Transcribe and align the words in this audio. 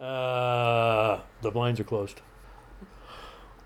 Uh, 0.00 1.20
the 1.42 1.50
blinds 1.50 1.78
are 1.80 1.84
closed. 1.84 2.20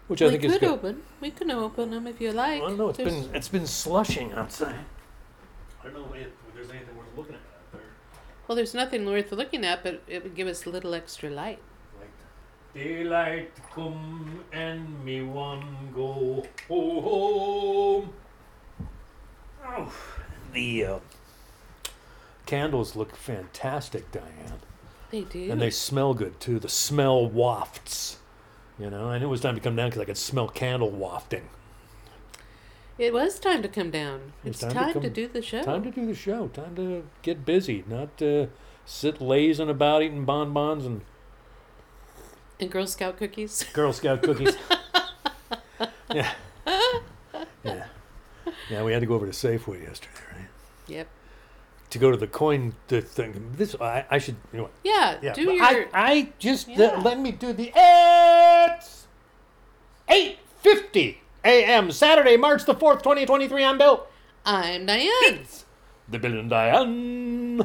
Which 0.09 0.21
I 0.21 0.27
we 0.27 0.31
think 0.33 0.43
could 0.43 0.51
is 0.53 0.59
good. 0.59 0.69
open. 0.69 1.03
We 1.21 1.31
can 1.31 1.51
open 1.51 1.91
them 1.91 2.07
if 2.07 2.21
you 2.21 2.33
like. 2.33 2.61
I 2.63 2.67
don't 2.69 2.77
know. 2.77 2.89
It's 2.91 2.99
There's- 2.99 3.27
been 3.27 3.35
it's 3.35 3.49
been 3.49 3.67
slushing 3.67 4.33
outside. 4.33 4.85
I 5.81 5.85
don't 5.85 5.95
know 5.95 6.15
if 6.15 6.29
there's 6.55 6.71
anything 6.71 6.97
worth 6.97 7.07
looking 7.17 7.35
at 7.35 7.41
out 7.41 7.73
there. 7.73 7.81
Well, 8.49 8.57
there's 8.57 8.75
nothing 8.75 9.07
worth 9.07 9.33
looking 9.33 9.65
at, 9.65 9.83
but 9.83 10.03
it 10.07 10.23
would 10.23 10.35
give 10.35 10.49
us 10.49 10.67
a 10.67 10.71
little 10.71 10.93
extra 10.95 11.31
light. 11.31 11.61
Like 11.99 12.11
daylight 12.75 13.53
come 13.75 14.45
and 14.53 15.03
me 15.05 15.23
one 15.23 15.91
go 15.95 16.45
home. 16.69 18.13
Oh, 19.67 19.93
the 20.53 20.85
uh, 20.85 20.99
candles 22.45 22.95
look 22.95 23.17
fantastic, 23.17 24.13
Diane, 24.13 24.61
They 25.15 25.23
do. 25.23 25.53
and 25.53 25.61
they 25.63 25.71
smell 25.71 26.13
good 26.13 26.41
too. 26.41 26.59
The 26.59 26.69
smell 26.69 27.25
wafts. 27.25 28.19
You 28.81 28.91
know, 28.91 29.11
And 29.11 29.23
it 29.23 29.29
was 29.29 29.41
time 29.41 29.55
to 29.55 29.61
come 29.61 29.77
down 29.77 29.91
because 29.91 30.03
I 30.03 30.05
could 30.07 30.17
smell 30.19 30.49
candle 30.49 30.91
wafting. 30.91 31.49
it 32.99 33.13
was 33.13 33.39
time 33.39 33.63
to 33.63 33.69
come 33.69 33.93
down. 33.93 34.33
It's 34.45 34.61
It's, 34.61 34.61
time 34.61 34.71
to 34.73 34.79
time, 34.79 34.93
to, 34.95 35.01
come- 35.01 35.13
do 35.13 35.29
the 35.29 35.43
show. 35.43 35.63
Time 35.63 35.85
to 35.85 35.91
do 35.93 36.05
the 36.07 36.15
show. 36.17 36.49
Time 36.49 36.75
to 36.75 37.05
get 37.23 37.45
busy, 37.45 37.85
not 37.87 38.21
uh, 38.21 38.47
sit 38.85 39.21
lazing 39.21 39.69
about 39.71 40.03
eating 40.03 40.25
bonbons 40.25 40.85
and 40.85 41.03
and 42.59 42.71
Girl 42.71 42.87
Scout 42.89 43.17
cookies. 43.17 43.65
Girl 43.73 43.93
Scout 43.93 44.23
cookies. 44.23 44.57
yeah. 46.13 46.33
Yeah. 47.65 47.87
Yeah, 48.71 48.83
we 48.83 48.93
had 48.93 49.01
to 49.01 49.07
go 49.07 49.15
over 49.15 49.27
to 49.27 49.33
Safeway 49.33 49.83
yesterday, 49.83 50.21
right? 50.37 50.49
yep. 50.89 51.07
To 51.95 52.01
go 52.01 52.11
to 52.11 52.17
the 52.17 52.27
coin 52.27 52.75
the 52.89 53.01
thing. 53.01 53.53
This 53.57 53.77
I, 53.81 54.05
I 54.11 54.19
should 54.19 54.35
you 54.53 54.59
know? 54.59 54.71
Yeah. 54.83 55.17
Yeah. 55.23 55.33
do 55.33 55.47
but 55.47 55.55
your. 55.55 55.63
I, 55.65 55.87
I 55.95 56.33
just 56.41 56.67
Yeah. 56.67 56.87
uh, 56.87 57.01
let 57.03 57.21
me 57.21 57.31
do 57.31 57.53
the 57.53 57.71
it's 57.77 59.07
eight 60.09 60.39
fifty 60.59 61.21
AM 61.45 61.93
Saturday, 61.93 62.37
March 62.37 62.65
the 62.65 62.75
fourth, 62.75 63.01
twenty 63.05 63.25
twenty 63.25 63.47
three. 63.47 63.63
I'm 63.63 63.79
Bill. 63.79 64.09
I'm 64.45 64.87
Diane. 64.87 65.47
The 66.09 66.19
Bill 66.19 66.37
and 66.37 66.51
Diane 66.51 67.65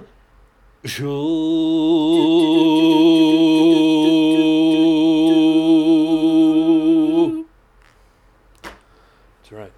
Show. 6.85 7.43
That's 9.41 9.51
right. 9.51 9.71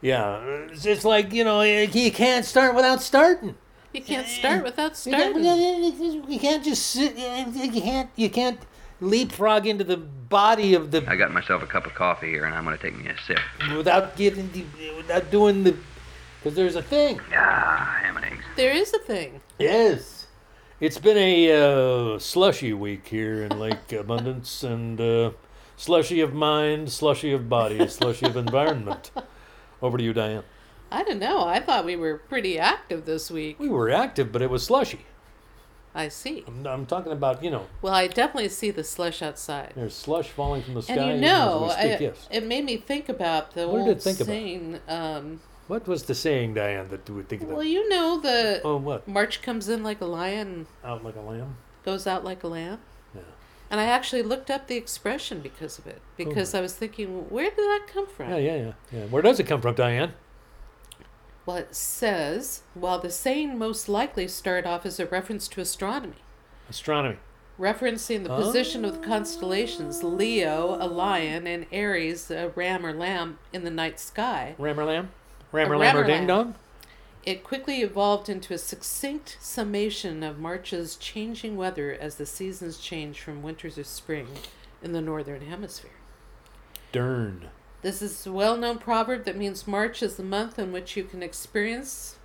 Yeah, 0.00 0.65
it's 0.76 0.84
just 0.84 1.06
like 1.06 1.32
you 1.32 1.42
know 1.42 1.62
you 1.62 2.12
can't 2.12 2.44
start 2.44 2.74
without 2.74 3.00
starting. 3.00 3.54
You 3.94 4.02
can't 4.02 4.26
start 4.28 4.62
without 4.62 4.92
You 5.06 5.12
can't, 5.12 5.42
starting. 5.42 6.30
you 6.30 6.38
can't 6.38 6.62
just 6.62 6.84
sit. 6.84 7.16
You 7.16 7.80
can't. 7.80 8.10
You 8.14 8.28
can't 8.28 8.60
leapfrog 9.00 9.66
into 9.66 9.84
the 9.84 9.96
body 9.96 10.74
of 10.74 10.90
the 10.90 11.02
I 11.08 11.16
got 11.16 11.32
myself 11.32 11.62
a 11.62 11.66
cup 11.66 11.86
of 11.86 11.94
coffee 11.94 12.28
here, 12.28 12.44
and 12.44 12.54
I'm 12.54 12.64
going 12.64 12.76
to 12.76 12.82
take 12.82 12.94
me 12.94 13.08
a 13.08 13.16
sip. 13.26 13.38
without 13.74 14.16
getting 14.16 14.50
the 14.52 14.64
without 14.96 15.30
doing 15.30 15.64
the 15.64 15.74
because 16.38 16.54
there's 16.54 16.76
a 16.76 16.82
thing. 16.82 17.20
Ah, 17.32 17.98
ham 18.02 18.18
and 18.18 18.26
eggs. 18.26 18.44
There 18.56 18.72
is 18.72 18.92
a 18.92 18.98
thing. 18.98 19.40
Yes. 19.58 20.26
It's 20.78 20.98
been 20.98 21.16
a 21.16 21.52
uh, 22.14 22.18
slushy 22.18 22.74
week 22.74 23.08
here 23.08 23.42
in 23.44 23.58
Lake 23.58 23.92
Abundance, 23.92 24.62
and 24.62 25.00
uh, 25.00 25.30
slushy 25.78 26.20
of 26.20 26.34
mind, 26.34 26.92
slushy 26.92 27.32
of 27.32 27.48
body, 27.48 27.88
slushy 27.88 28.26
of 28.26 28.36
environment. 28.36 29.10
Over 29.82 29.96
to 29.96 30.04
you, 30.04 30.12
Diane. 30.12 30.42
I 30.90 31.02
don't 31.02 31.18
know. 31.18 31.44
I 31.44 31.60
thought 31.60 31.84
we 31.84 31.96
were 31.96 32.18
pretty 32.18 32.58
active 32.58 33.04
this 33.06 33.30
week. 33.30 33.58
We 33.58 33.68
were 33.68 33.90
active, 33.90 34.30
but 34.32 34.42
it 34.42 34.50
was 34.50 34.64
slushy. 34.64 35.00
I 35.94 36.08
see. 36.08 36.44
I'm, 36.46 36.66
I'm 36.66 36.86
talking 36.86 37.10
about, 37.12 37.42
you 37.42 37.50
know, 37.50 37.66
Well, 37.80 37.94
I 37.94 38.06
definitely 38.06 38.50
see 38.50 38.70
the 38.70 38.84
slush 38.84 39.22
outside. 39.22 39.72
there's 39.74 39.94
slush 39.94 40.28
falling 40.28 40.62
from 40.62 40.74
the 40.74 40.82
sky. 40.82 40.94
And 40.94 41.20
you 41.22 41.26
know, 41.28 41.64
we 41.68 41.74
I, 41.92 41.96
yes. 41.98 42.28
it 42.30 42.46
made 42.46 42.64
me 42.66 42.76
think 42.76 43.08
about 43.08 43.52
the 43.54 43.66
What 43.66 43.80
old 43.80 43.88
it 43.88 44.02
think 44.02 44.18
about? 44.20 44.26
saying. 44.26 44.78
Um, 44.88 45.40
What 45.68 45.88
was 45.88 46.02
the 46.04 46.14
saying, 46.14 46.54
Diane, 46.54 46.88
that 46.90 47.08
would 47.10 47.28
think 47.28 47.42
about? 47.42 47.54
well, 47.56 47.64
you 47.64 47.88
know 47.88 48.20
the 48.20 48.60
oh, 48.62 48.76
what? 48.76 49.08
March 49.08 49.40
comes 49.42 49.68
in 49.70 49.82
like 49.82 50.00
a 50.02 50.06
lion, 50.06 50.66
Out 50.84 51.02
like 51.02 51.16
a 51.16 51.20
lamb? 51.20 51.56
goes 51.84 52.06
out 52.06 52.22
like 52.24 52.44
a 52.44 52.48
lamb. 52.48 52.78
Yeah. 53.14 53.22
And 53.70 53.80
I 53.80 53.84
actually 53.86 54.22
looked 54.22 54.50
up 54.50 54.66
the 54.68 54.76
expression 54.76 55.40
because 55.40 55.78
of 55.78 55.86
it. 55.86 56.00
Because 56.16 56.54
I 56.54 56.60
was 56.60 56.74
thinking, 56.74 57.30
where 57.30 57.48
did 57.48 57.56
that 57.58 57.86
come 57.92 58.06
from? 58.06 58.32
Oh, 58.32 58.36
Yeah, 58.36 58.54
yeah, 58.54 58.56
yeah, 58.64 58.72
yeah. 59.00 59.04
Where 59.06 59.22
does 59.22 59.40
it 59.40 59.44
come 59.46 59.60
from, 59.62 59.74
Diane? 59.74 60.12
Well, 61.46 61.56
it 61.58 61.76
says, 61.76 62.62
while 62.74 62.98
the 62.98 63.10
saying 63.10 63.56
most 63.56 63.88
likely 63.88 64.26
started 64.26 64.68
off 64.68 64.84
as 64.84 64.98
a 64.98 65.06
reference 65.06 65.46
to 65.48 65.60
astronomy, 65.60 66.16
Astronomy. 66.68 67.18
referencing 67.56 68.24
the 68.24 68.34
position 68.34 68.84
of 68.84 68.94
the 68.94 69.00
oh. 69.06 69.08
constellations 69.08 70.02
Leo, 70.02 70.76
a 70.80 70.88
lion, 70.88 71.46
and 71.46 71.66
Aries, 71.70 72.32
a 72.32 72.48
ram 72.56 72.84
or 72.84 72.92
lamb 72.92 73.38
in 73.52 73.62
the 73.62 73.70
night 73.70 74.00
sky. 74.00 74.56
Rammer 74.58 74.84
lamb? 74.84 75.10
Rammer 75.52 75.74
A 75.74 75.78
lamb 75.78 75.96
or 75.96 76.04
ding 76.04 76.26
dong? 76.26 76.56
It 77.24 77.44
quickly 77.44 77.80
evolved 77.80 78.28
into 78.28 78.52
a 78.52 78.58
succinct 78.58 79.36
summation 79.40 80.24
of 80.24 80.38
March's 80.38 80.96
changing 80.96 81.56
weather 81.56 81.92
as 81.92 82.16
the 82.16 82.26
seasons 82.26 82.78
change 82.78 83.20
from 83.20 83.42
winter 83.42 83.70
to 83.70 83.84
spring 83.84 84.26
in 84.82 84.92
the 84.92 85.00
northern 85.00 85.42
hemisphere. 85.42 85.90
Dern. 86.92 87.50
This 87.86 88.02
is 88.02 88.26
a 88.26 88.32
well 88.32 88.56
known 88.56 88.78
proverb 88.78 89.26
that 89.26 89.36
means 89.36 89.68
March 89.68 90.02
is 90.02 90.16
the 90.16 90.24
month 90.24 90.58
in 90.58 90.72
which 90.72 90.96
you 90.96 91.04
can 91.04 91.22
experience 91.22 92.16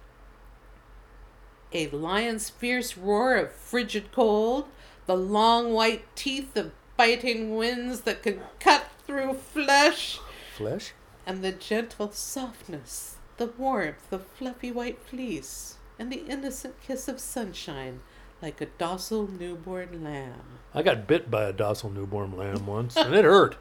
a 1.71 1.87
lion's 1.89 2.49
fierce 2.49 2.97
roar 2.97 3.35
of 3.35 3.51
frigid 3.51 4.11
cold, 4.11 4.65
the 5.05 5.15
long 5.15 5.71
white 5.71 6.03
teeth 6.15 6.57
of 6.57 6.71
biting 6.97 7.55
winds 7.55 8.01
that 8.01 8.23
can 8.23 8.41
cut 8.59 8.87
through 9.05 9.35
flesh, 9.35 10.17
Flesh? 10.57 10.93
and 11.27 11.43
the 11.43 11.51
gentle 11.51 12.11
softness, 12.11 13.17
the 13.37 13.45
warmth 13.45 14.11
of 14.11 14.25
fluffy 14.25 14.71
white 14.71 14.97
fleece, 15.05 15.77
and 15.99 16.11
the 16.11 16.25
innocent 16.25 16.81
kiss 16.81 17.07
of 17.07 17.19
sunshine 17.19 17.99
like 18.41 18.61
a 18.61 18.65
docile 18.65 19.27
newborn 19.27 20.03
lamb. 20.03 20.57
I 20.73 20.81
got 20.81 21.05
bit 21.05 21.29
by 21.29 21.43
a 21.43 21.53
docile 21.53 21.91
newborn 21.91 22.35
lamb 22.35 22.65
once, 22.65 22.95
and 22.97 23.13
it 23.13 23.25
hurt. 23.25 23.57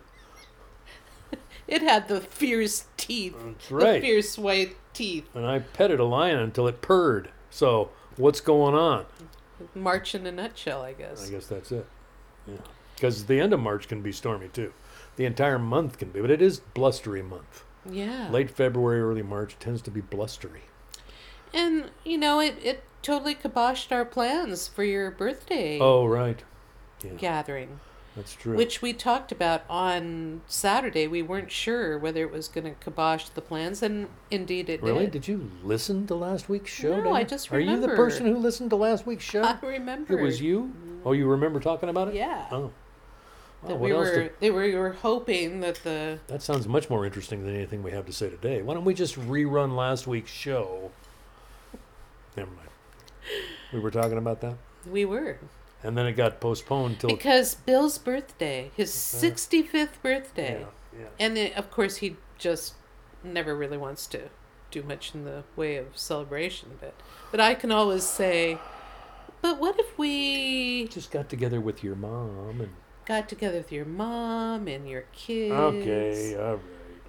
It 1.71 1.83
had 1.83 2.09
the 2.09 2.21
fierce 2.21 2.85
teeth, 2.97 3.37
That's 3.43 3.71
right. 3.71 4.01
the 4.03 4.07
fierce 4.09 4.37
white 4.37 4.77
teeth, 4.93 5.29
And 5.35 5.47
I 5.47 5.61
petted 5.61 6.01
a 6.01 6.05
lion 6.05 6.39
until 6.41 6.67
it 6.67 6.83
purred. 6.83 7.31
So, 7.49 7.91
what's 8.17 8.41
going 8.41 8.75
on? 8.75 9.07
March 9.75 10.15
in 10.15 10.27
a 10.27 10.33
nutshell, 10.33 10.83
I 10.83 10.93
guess. 10.93 11.27
I 11.27 11.31
guess 11.31 11.47
that's 11.47 11.71
it. 11.73 11.87
Yeah. 12.47 12.57
Because 12.97 13.27
the 13.27 13.41
end 13.41 13.53
of 13.55 13.61
March 13.61 13.89
can 13.89 14.03
be 14.03 14.13
stormy 14.13 14.49
too. 14.49 14.73
The 15.17 15.25
entire 15.25 15.59
month 15.59 15.99
can 15.99 16.11
be, 16.11 16.21
but 16.21 16.31
it 16.31 16.43
is 16.43 16.61
blustery 16.61 17.23
month. 17.23 17.65
Yeah. 17.89 18.29
Late 18.31 18.51
February, 18.51 19.01
early 19.01 19.23
March 19.23 19.57
tends 19.59 19.81
to 19.83 19.91
be 19.91 20.01
blustery. 20.01 20.63
And, 21.55 21.91
you 22.05 22.19
know, 22.19 22.41
it, 22.41 22.57
it 22.63 22.85
totally 23.03 23.35
kiboshed 23.35 23.91
our 23.93 24.05
plans 24.05 24.69
for 24.69 24.85
your 24.85 25.11
birthday 25.11 25.79
Oh, 25.81 26.07
right. 26.07 26.43
Yeah, 27.03 27.13
gathering, 27.13 27.81
that's 28.17 28.35
true. 28.35 28.57
which 28.57 28.83
we 28.83 28.93
talked 28.93 29.31
about 29.33 29.63
on 29.69 30.41
Saturday. 30.47 31.07
We 31.07 31.23
weren't 31.23 31.51
sure 31.51 31.99
whether 31.99 32.23
it 32.23 32.33
was 32.33 32.49
going 32.49 32.65
to 32.65 32.71
kibosh 32.85 33.29
the 33.31 33.41
plans, 33.41 33.83
and 33.83 34.09
indeed 34.31 34.69
it 34.69 34.83
really? 34.83 35.05
did. 35.05 35.13
Did 35.13 35.29
you 35.29 35.51
listen 35.63 36.07
to 36.09 36.15
last 36.15 36.49
week's 36.49 36.71
show? 36.73 37.01
No, 37.03 37.13
I 37.15 37.21
Dan? 37.21 37.29
just 37.31 37.53
Are 37.53 37.61
you 37.61 37.79
the 37.81 37.89
person 37.89 38.27
who 38.27 38.37
listened 38.37 38.71
to 38.71 38.77
last 38.77 39.07
week's 39.07 39.25
show? 39.25 39.43
I 39.43 39.59
remember. 39.63 40.19
It 40.19 40.23
was 40.23 40.41
you. 40.41 40.73
Oh, 41.05 41.13
you 41.13 41.27
remember 41.27 41.61
talking 41.61 41.89
about 41.89 42.09
it? 42.09 42.15
Yeah. 42.15 42.47
Oh. 42.51 42.61
Wow, 43.63 43.69
That 43.69 43.75
what 43.75 43.81
we 43.81 43.93
else 43.93 44.09
were, 44.09 44.23
did- 44.25 44.33
they 44.41 44.51
were, 44.51 44.63
we 44.63 44.75
were 44.75 44.93
hoping 44.93 45.61
that 45.61 45.77
the 45.85 46.19
That 46.29 46.43
sounds 46.43 46.67
much 46.67 46.89
more 46.89 47.05
interesting 47.05 47.45
than 47.45 47.55
anything 47.55 47.83
we 47.83 47.91
have 47.91 48.07
to 48.07 48.13
say 48.13 48.31
today. 48.31 48.63
Why 48.63 48.73
don't 48.75 48.85
we 48.87 48.95
just 48.95 49.19
rerun 49.21 49.77
last 49.77 50.07
week's 50.07 50.31
show? 50.33 50.91
Never 52.37 52.51
mind. 52.51 52.69
We 53.73 53.81
were 53.81 53.91
talking 53.91 54.17
about 54.19 54.41
that, 54.41 54.57
we 54.91 55.05
were 55.05 55.39
and 55.83 55.97
then 55.97 56.07
it 56.07 56.13
got 56.13 56.41
postponed 56.41 57.01
till. 57.01 57.11
because 57.11 57.55
Bill's 57.55 57.99
birthday, 57.99 58.71
his 58.77 58.91
uh-huh. 58.91 59.21
sixty 59.21 59.63
fifth 59.63 60.03
birthday, 60.03 60.61
yeah, 60.93 61.01
yeah. 61.01 61.07
and 61.19 61.37
then, 61.37 61.53
of 61.55 61.71
course 61.71 61.97
he 61.97 62.17
just 62.39 62.75
never 63.23 63.55
really 63.57 63.77
wants 63.77 64.07
to 64.09 64.29
do 64.71 64.83
much 64.83 65.15
in 65.15 65.25
the 65.25 65.45
way 65.57 65.77
of 65.77 65.97
celebration. 65.99 66.79
But 66.81 66.95
but 67.31 67.41
I 67.41 67.55
can 67.55 67.71
always 67.73 68.05
say, 68.05 68.59
but 69.43 69.59
what 69.59 69.79
if 69.79 69.99
we 69.99 70.89
Just 70.89 71.11
got 71.11 71.29
together 71.29 71.61
with 71.61 71.83
your 71.83 71.97
mom 71.97 72.61
and. 72.61 72.71
got 73.07 73.29
together 73.29 73.59
with 73.59 73.73
your 73.73 73.85
mom 73.87 74.69
and 74.69 74.89
your 74.89 75.05
kids? 75.13 75.53
Okay, 75.53 76.37
all 76.37 76.55
right. 76.55 76.61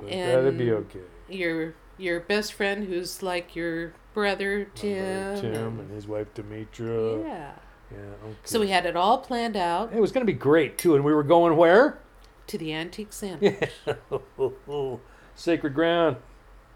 Well, 0.01 0.09
That'd 0.09 0.57
be 0.57 0.71
okay. 0.71 1.00
Your 1.29 1.75
your 1.97 2.19
best 2.19 2.53
friend 2.53 2.85
who's 2.88 3.21
like 3.21 3.56
your 3.56 3.94
brother 4.13 4.65
Tim. 4.75 5.39
Tim 5.39 5.79
and 5.79 5.91
his 5.91 6.07
wife 6.07 6.33
Demetra. 6.33 7.24
Yeah. 7.24 7.51
Yeah. 7.91 7.97
Okay. 8.29 8.35
So 8.45 8.59
we 8.59 8.69
had 8.69 8.85
it 8.85 8.95
all 8.95 9.17
planned 9.19 9.57
out 9.57 9.91
It 9.93 9.99
was 9.99 10.11
going 10.11 10.25
to 10.25 10.31
be 10.31 10.38
great 10.38 10.77
too, 10.77 10.95
and 10.95 11.03
we 11.03 11.13
were 11.13 11.23
going 11.23 11.57
where? 11.57 11.99
to 12.47 12.57
the 12.57 12.73
antique 12.73 13.13
sandwich. 13.13 13.69
Sacred 15.35 15.73
ground. 15.73 16.17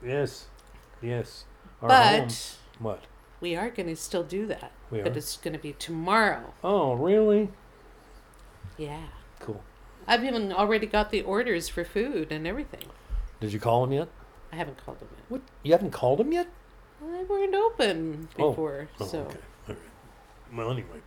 Yes. 0.05 0.45
Yes. 1.01 1.45
Our 1.81 1.89
but 1.89 2.19
home. 2.19 2.29
What? 2.79 3.03
we 3.41 3.55
are 3.55 3.69
going 3.69 3.87
to 3.87 3.95
still 3.95 4.23
do 4.23 4.45
that. 4.47 4.71
We 4.91 5.01
but 5.01 5.13
are? 5.13 5.17
it's 5.17 5.37
going 5.37 5.53
to 5.53 5.59
be 5.59 5.73
tomorrow. 5.73 6.53
Oh, 6.63 6.93
really? 6.93 7.49
Yeah. 8.77 9.07
Cool. 9.39 9.61
I've 10.07 10.23
even 10.23 10.51
already 10.53 10.85
got 10.87 11.11
the 11.11 11.21
orders 11.21 11.67
for 11.67 11.83
food 11.83 12.31
and 12.31 12.47
everything. 12.47 12.83
Did 13.39 13.51
you 13.53 13.59
call 13.59 13.83
him 13.83 13.91
yet? 13.91 14.07
I 14.53 14.55
haven't 14.55 14.83
called 14.85 14.99
them 14.99 15.09
yet. 15.15 15.23
What? 15.29 15.41
You 15.63 15.73
haven't 15.73 15.91
called 15.91 16.21
him 16.21 16.31
yet? 16.31 16.47
They 17.01 17.23
weren't 17.23 17.53
open 17.55 18.29
Oh. 18.39 18.49
before, 18.51 18.87
Oh, 18.99 19.05
so 19.05 19.19
okay. 19.21 19.37
Well, 20.53 20.71
anyway. 20.71 21.01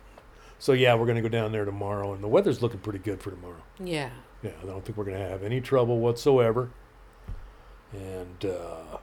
So 0.57 0.73
yeah, 0.73 0.95
we're 0.95 1.05
gonna 1.05 1.21
go 1.21 1.29
down 1.29 1.51
there 1.51 1.65
tomorrow, 1.65 2.13
and 2.13 2.23
the 2.23 2.27
weather's 2.27 2.61
looking 2.61 2.79
pretty 2.79 2.99
good 2.99 3.21
for 3.21 3.31
tomorrow. 3.31 3.63
yeah. 3.79 4.09
Yeah, 4.41 4.51
I 4.63 4.65
don't 4.65 4.85
think 4.85 4.97
we're 4.97 5.03
gonna 5.03 5.17
have 5.17 5.43
any 5.43 5.59
trouble 5.59 5.99
whatsoever. 5.99 6.69
And 7.91 8.45
uh, 8.45 8.97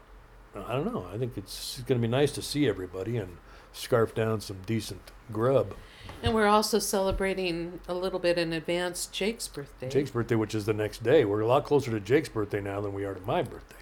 I 0.67 0.73
don't 0.73 0.93
know. 0.93 1.07
I 1.13 1.19
think 1.19 1.37
it's 1.37 1.83
gonna 1.87 2.01
be 2.01 2.09
nice 2.09 2.33
to 2.33 2.43
see 2.43 2.67
everybody 2.69 3.17
and 3.19 3.37
scarf 3.73 4.15
down 4.15 4.41
some 4.41 4.59
decent 4.65 5.13
grub. 5.33 5.75
And 6.23 6.35
we're 6.35 6.47
also 6.47 6.79
celebrating 6.79 7.81
a 7.89 7.95
little 7.95 8.19
bit 8.19 8.39
in 8.39 8.53
advance 8.53 9.07
Jake's 9.07 9.49
birthday. 9.49 9.89
Jake's 9.91 10.11
birthday, 10.11 10.37
which 10.37 10.55
is 10.55 10.65
the 10.65 10.73
next 10.73 11.03
day. 11.03 11.25
We're 11.25 11.41
a 11.41 11.47
lot 11.47 11.65
closer 11.65 11.91
to 11.91 12.01
Jake's 12.01 12.29
birthday 12.29 12.61
now 12.61 12.81
than 12.81 12.95
we 12.95 13.05
are 13.05 13.15
to 13.15 13.21
my 13.23 13.43
birthday. 13.43 13.77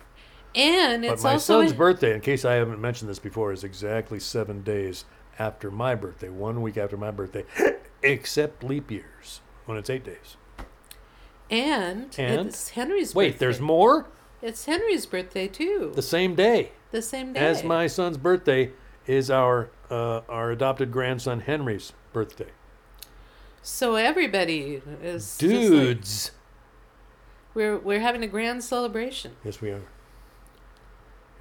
and 0.55 1.03
But 1.03 1.13
it's 1.13 1.23
my 1.23 1.33
also 1.35 1.61
son's 1.61 1.73
birthday, 1.73 2.15
in 2.15 2.21
case 2.21 2.45
I 2.45 2.55
haven't 2.55 2.81
mentioned 2.81 3.09
this 3.11 3.19
before, 3.19 3.53
is 3.53 3.63
exactly 3.63 4.19
seven 4.19 4.63
days 4.63 5.05
after 5.39 5.71
my 5.71 5.95
birthday, 5.95 6.29
one 6.29 6.63
week 6.63 6.77
after 6.77 6.97
my 6.97 7.11
birthday, 7.11 7.45
except 8.03 8.63
leap 8.65 8.91
years 8.91 9.41
when 9.67 9.77
it's 9.79 9.91
eight 9.91 10.05
days. 10.05 10.37
and, 11.51 12.15
And? 12.19 12.49
it's 12.49 12.71
Henry's 12.71 13.15
Wait, 13.15 13.29
birthday. 13.33 13.39
there's 13.39 13.61
more? 13.61 14.07
It's 14.43 14.65
Henry's 14.67 15.07
birthday 15.07 15.49
too. 15.49 15.93
The 15.95 16.03
same 16.03 16.35
day 16.35 16.73
The 16.91 17.01
same 17.03 17.33
day. 17.33 17.41
as 17.41 17.65
my 17.65 17.87
son's 17.87 18.19
birthday 18.19 18.71
is 19.07 19.31
our 19.31 19.71
uh, 19.91 20.21
our 20.29 20.51
adopted 20.51 20.91
grandson 20.93 21.41
Henry's 21.41 21.93
birthday. 22.13 22.49
So 23.63 23.95
everybody 23.97 24.83
is 25.03 25.37
just 25.39 25.43
like- 25.43 25.51
Dudes. 25.71 26.31
we're 27.55 27.79
we're 27.79 28.01
having 28.01 28.23
a 28.23 28.27
grand 28.27 28.63
celebration. 28.65 29.33
Yes, 29.45 29.61
we 29.61 29.71
are. 29.71 29.83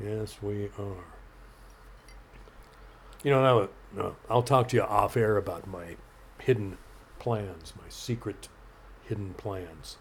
Yes, 0.04 0.38
we 0.42 0.66
are. 0.80 1.04
You 3.24 3.32
know, 3.32 3.42
now, 3.42 3.70
no, 3.96 4.16
I'll 4.30 4.44
talk 4.44 4.68
to 4.70 4.76
you 4.78 4.84
off 4.84 5.16
air 5.18 5.38
about 5.38 5.68
my 5.68 5.96
hidden 6.40 6.78
plans, 7.20 7.74
my 7.78 7.88
secret 7.90 8.50
hidden 9.04 9.34
plans. 9.36 9.98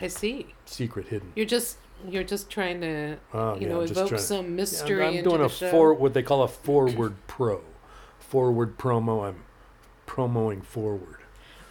I 0.00 0.06
see. 0.08 0.54
Secret 0.64 1.08
hidden. 1.08 1.32
You're 1.34 1.46
just 1.46 1.78
you're 2.08 2.22
just 2.24 2.48
trying 2.48 2.80
to 2.82 3.16
Oh, 3.34 3.54
you 3.56 3.62
yeah, 3.62 3.68
know 3.68 3.80
evoke 3.80 4.18
some 4.20 4.44
Yeah, 4.44 4.50
mystery 4.52 5.02
I'm, 5.02 5.08
I'm 5.10 5.14
into 5.18 5.30
doing 5.30 5.42
a 5.42 5.48
show. 5.48 5.70
for 5.70 5.92
what 5.94 6.14
they 6.14 6.22
call 6.22 6.42
a 6.44 6.48
forward 6.48 7.14
pro, 7.26 7.62
forward 8.20 8.78
promo. 8.78 9.26
I'm 9.28 9.42
promoing 10.06 10.62
forward. 10.64 11.16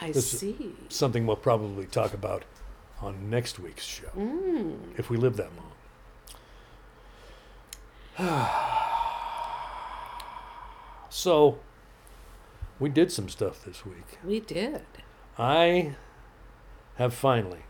I 0.01 0.11
this- 0.11 0.39
see. 0.39 0.75
Something 0.89 1.25
we'll 1.25 1.38
probably 1.38 1.85
talk 1.85 2.13
about 2.13 2.44
on 3.01 3.29
next 3.29 3.59
week's 3.59 3.85
show 3.85 4.09
Mm. 4.17 4.77
if 4.97 5.09
we 5.09 5.15
live 5.17 5.38
that 5.38 5.49
long. 5.55 5.71
so, 11.17 11.57
we 12.79 12.89
did 12.89 13.11
some 13.11 13.27
stuff 13.27 13.65
this 13.65 13.83
week. 13.83 14.19
We 14.23 14.39
did. 14.39 14.85
I 15.35 15.95
have 16.97 17.11
finally, 17.11 17.61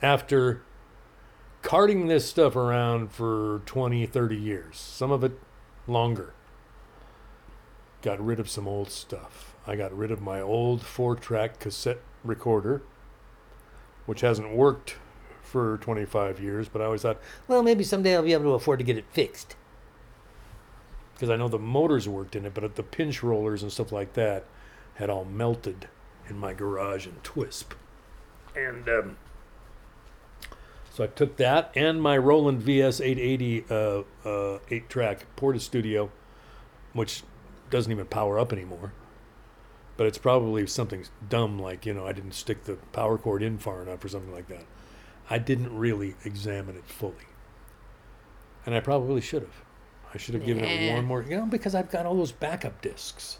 after 0.00 0.62
carting 1.60 2.06
this 2.06 2.26
stuff 2.26 2.56
around 2.56 3.12
for 3.12 3.60
20, 3.66 4.06
30 4.06 4.36
years, 4.36 4.78
some 4.78 5.10
of 5.10 5.22
it 5.22 5.38
longer, 5.86 6.32
got 8.00 8.24
rid 8.24 8.40
of 8.40 8.48
some 8.48 8.66
old 8.66 8.90
stuff. 8.90 9.54
I 9.66 9.76
got 9.76 9.94
rid 9.94 10.10
of 10.10 10.22
my 10.22 10.40
old 10.40 10.80
four 10.80 11.14
track 11.14 11.60
cassette 11.60 12.00
recorder, 12.24 12.80
which 14.06 14.22
hasn't 14.22 14.54
worked 14.54 14.96
for 15.42 15.76
25 15.76 16.40
years, 16.40 16.70
but 16.70 16.80
I 16.80 16.86
always 16.86 17.02
thought, 17.02 17.20
well, 17.48 17.62
maybe 17.62 17.84
someday 17.84 18.14
I'll 18.16 18.22
be 18.22 18.32
able 18.32 18.44
to 18.44 18.50
afford 18.54 18.78
to 18.78 18.84
get 18.84 18.96
it 18.96 19.04
fixed. 19.12 19.56
Because 21.16 21.30
I 21.30 21.36
know 21.36 21.48
the 21.48 21.58
motors 21.58 22.06
worked 22.06 22.36
in 22.36 22.44
it, 22.44 22.52
but 22.52 22.76
the 22.76 22.82
pinch 22.82 23.22
rollers 23.22 23.62
and 23.62 23.72
stuff 23.72 23.90
like 23.90 24.12
that 24.12 24.44
had 24.96 25.08
all 25.10 25.24
melted 25.24 25.88
in 26.28 26.38
my 26.38 26.52
garage 26.52 27.06
in 27.06 27.14
Twisp. 27.22 27.72
And 28.54 28.88
um, 28.88 29.16
so 30.96 31.04
I 31.04 31.08
took 31.08 31.36
that 31.36 31.72
and 31.76 32.00
my 32.00 32.16
Roland 32.16 32.62
VS 32.62 33.02
880 33.02 33.64
uh, 33.68 34.02
uh, 34.26 34.58
8 34.70 34.88
track 34.88 35.26
Porta 35.36 35.60
Studio, 35.60 36.10
which 36.94 37.22
doesn't 37.68 37.92
even 37.92 38.06
power 38.06 38.38
up 38.38 38.50
anymore. 38.50 38.94
But 39.98 40.06
it's 40.06 40.16
probably 40.16 40.66
something 40.66 41.04
dumb 41.28 41.58
like, 41.58 41.84
you 41.84 41.92
know, 41.92 42.06
I 42.06 42.12
didn't 42.12 42.32
stick 42.32 42.64
the 42.64 42.76
power 42.92 43.18
cord 43.18 43.42
in 43.42 43.58
far 43.58 43.82
enough 43.82 44.02
or 44.02 44.08
something 44.08 44.32
like 44.32 44.48
that. 44.48 44.64
I 45.28 45.38
didn't 45.38 45.76
really 45.76 46.14
examine 46.24 46.76
it 46.76 46.86
fully. 46.86 47.14
And 48.64 48.74
I 48.74 48.80
probably 48.80 49.20
should 49.20 49.42
have. 49.42 49.65
I 50.16 50.18
should 50.18 50.32
have 50.32 50.46
given 50.46 50.64
it 50.64 50.94
one 50.94 51.04
more, 51.04 51.20
you 51.22 51.36
know, 51.36 51.44
because 51.44 51.74
I've 51.74 51.90
got 51.90 52.06
all 52.06 52.16
those 52.16 52.32
backup 52.32 52.80
discs. 52.80 53.36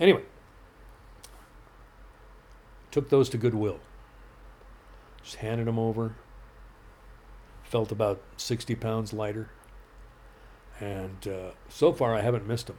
Anyway, 0.00 0.22
took 2.90 3.08
those 3.08 3.28
to 3.28 3.38
Goodwill. 3.38 3.78
Just 5.22 5.36
handed 5.36 5.68
them 5.68 5.78
over. 5.78 6.16
Felt 7.62 7.92
about 7.92 8.20
60 8.36 8.74
pounds 8.74 9.12
lighter. 9.12 9.48
And 10.80 11.28
uh, 11.28 11.50
so 11.68 11.92
far, 11.92 12.16
I 12.16 12.20
haven't 12.20 12.48
missed 12.48 12.66
them, 12.66 12.78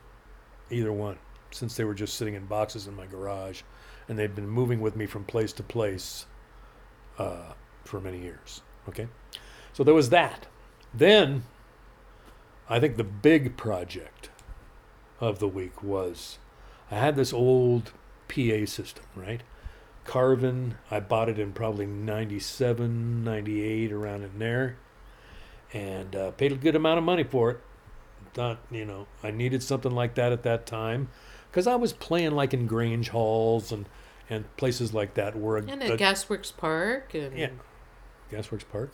either 0.70 0.92
one, 0.92 1.18
since 1.52 1.78
they 1.78 1.86
were 1.86 1.94
just 1.94 2.16
sitting 2.16 2.34
in 2.34 2.46
boxes 2.46 2.88
in 2.88 2.96
my 2.96 3.06
garage. 3.06 3.62
And 4.10 4.20
they've 4.20 4.36
been 4.36 4.50
moving 4.50 4.82
with 4.82 4.98
me 4.98 5.06
from 5.06 5.24
place 5.24 5.54
to 5.54 5.64
place 5.64 6.26
uh, 7.18 7.54
for 7.86 8.02
many 8.02 8.20
years. 8.20 8.64
Okay? 8.90 9.08
So 9.72 9.86
there 9.86 9.94
was 9.94 10.10
that. 10.10 10.48
Then, 10.94 11.44
I 12.70 12.80
think 12.80 12.98
the 12.98 13.04
big 13.04 13.58
project 13.58 14.30
of 15.20 15.40
the 15.40 15.48
week 15.48 15.82
was 15.84 16.38
I 16.92 16.96
had 16.96 17.16
this 17.16 17.34
old 17.34 17.92
PA 18.28 18.66
system, 18.66 19.06
right? 19.16 19.42
Carvin, 20.06 20.76
I 20.90 21.00
bought 21.00 21.30
it 21.30 21.38
in 21.40 21.52
probably 21.54 21.86
97, 21.86 23.24
98, 23.24 23.92
around 23.92 24.24
in 24.24 24.40
there. 24.40 24.78
And 25.72 26.16
uh, 26.16 26.32
paid 26.32 26.52
a 26.52 26.56
good 26.56 26.76
amount 26.76 26.98
of 26.98 27.04
money 27.04 27.24
for 27.24 27.52
it. 27.52 27.60
Thought, 28.34 28.60
you 28.72 28.86
know, 28.86 29.06
I 29.24 29.30
needed 29.32 29.62
something 29.62 29.92
like 29.92 30.16
that 30.16 30.32
at 30.32 30.44
that 30.44 30.66
time. 30.66 31.10
Because 31.52 31.68
I 31.68 31.76
was 31.76 31.94
playing 31.94 32.32
like 32.32 32.54
in 32.54 32.66
Grange 32.66 33.10
halls 33.10 33.72
and, 33.72 33.88
and 34.30 34.46
places 34.58 34.94
like 34.94 35.14
that 35.16 35.36
where 35.36 35.58
And 35.58 35.70
a- 35.70 35.94
at 35.94 36.00
Gasworks 36.00 36.56
Park 36.56 37.14
and 37.14 37.38
Yeah. 37.38 37.50
Gasworks 38.32 38.66
Park. 38.72 38.92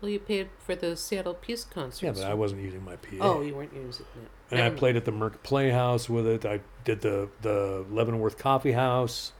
Well 0.00 0.10
you 0.10 0.18
paid 0.18 0.48
for 0.58 0.74
the 0.74 0.96
Seattle 0.96 1.34
Peace 1.34 1.64
Concert. 1.64 2.06
Yeah, 2.06 2.12
but 2.12 2.24
I 2.24 2.34
wasn't 2.34 2.62
using 2.62 2.84
my 2.84 2.96
PA. 2.96 3.16
Oh, 3.20 3.40
you 3.42 3.54
weren't 3.54 3.74
using 3.74 4.06
it. 4.22 4.30
and 4.50 4.62
I 4.62 4.70
played 4.70 4.96
at 4.96 5.04
the 5.04 5.12
Merc 5.12 5.42
Playhouse 5.42 6.08
with 6.08 6.26
it. 6.26 6.46
I 6.46 6.60
did 6.84 7.02
the 7.02 7.28
the 7.42 7.84
Leavenworth 7.90 8.38
Coffee 8.38 8.72
House. 8.72 9.32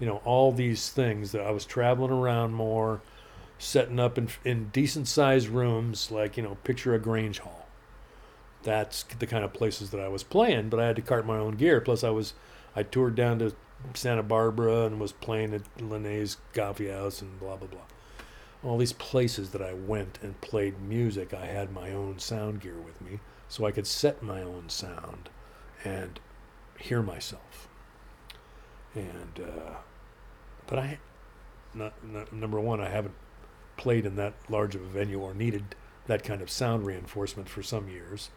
You 0.00 0.06
know, 0.06 0.20
all 0.24 0.52
these 0.52 0.90
things 0.90 1.32
that 1.32 1.40
I 1.42 1.50
was 1.50 1.64
traveling 1.64 2.10
around 2.10 2.52
more, 2.52 3.00
setting 3.58 3.98
up 4.00 4.16
in 4.18 4.28
in 4.44 4.68
decent 4.70 5.08
sized 5.08 5.48
rooms, 5.48 6.10
like 6.10 6.36
you 6.36 6.42
know, 6.42 6.56
picture 6.64 6.94
a 6.94 6.98
Grange 6.98 7.40
Hall. 7.40 7.66
That's 8.62 9.04
the 9.04 9.26
kind 9.26 9.44
of 9.44 9.52
places 9.52 9.90
that 9.90 10.00
I 10.00 10.08
was 10.08 10.22
playing, 10.22 10.70
but 10.70 10.80
I 10.80 10.86
had 10.86 10.96
to 10.96 11.02
cart 11.02 11.24
my 11.26 11.36
own 11.38 11.52
gear. 11.56 11.80
Plus, 11.80 12.02
I 12.02 12.10
was 12.10 12.32
I 12.74 12.82
toured 12.82 13.14
down 13.14 13.38
to 13.40 13.54
Santa 13.94 14.22
Barbara 14.22 14.86
and 14.86 14.98
was 14.98 15.12
playing 15.12 15.54
at 15.54 15.62
Linnaeus 15.80 16.38
Coffee 16.54 16.88
House 16.88 17.20
and 17.22 17.38
blah 17.38 17.56
blah 17.56 17.68
blah. 17.68 17.80
All 18.66 18.78
these 18.78 18.92
places 18.92 19.50
that 19.50 19.62
I 19.62 19.74
went 19.74 20.18
and 20.22 20.40
played 20.40 20.80
music, 20.80 21.32
I 21.32 21.46
had 21.46 21.72
my 21.72 21.92
own 21.92 22.18
sound 22.18 22.60
gear 22.60 22.80
with 22.84 23.00
me 23.00 23.20
so 23.48 23.64
I 23.64 23.70
could 23.70 23.86
set 23.86 24.24
my 24.24 24.42
own 24.42 24.68
sound 24.68 25.28
and 25.84 26.18
hear 26.76 27.00
myself. 27.00 27.68
And 28.92 29.40
uh, 29.40 29.74
but 30.66 30.80
I, 30.80 30.98
not, 31.74 31.92
not, 32.04 32.32
number 32.32 32.58
one, 32.58 32.80
I 32.80 32.88
haven't 32.88 33.14
played 33.76 34.04
in 34.04 34.16
that 34.16 34.34
large 34.48 34.74
of 34.74 34.82
a 34.82 34.86
venue 34.86 35.20
or 35.20 35.32
needed 35.32 35.76
that 36.06 36.24
kind 36.24 36.42
of 36.42 36.50
sound 36.50 36.86
reinforcement 36.86 37.48
for 37.48 37.62
some 37.62 37.88
years. 37.88 38.30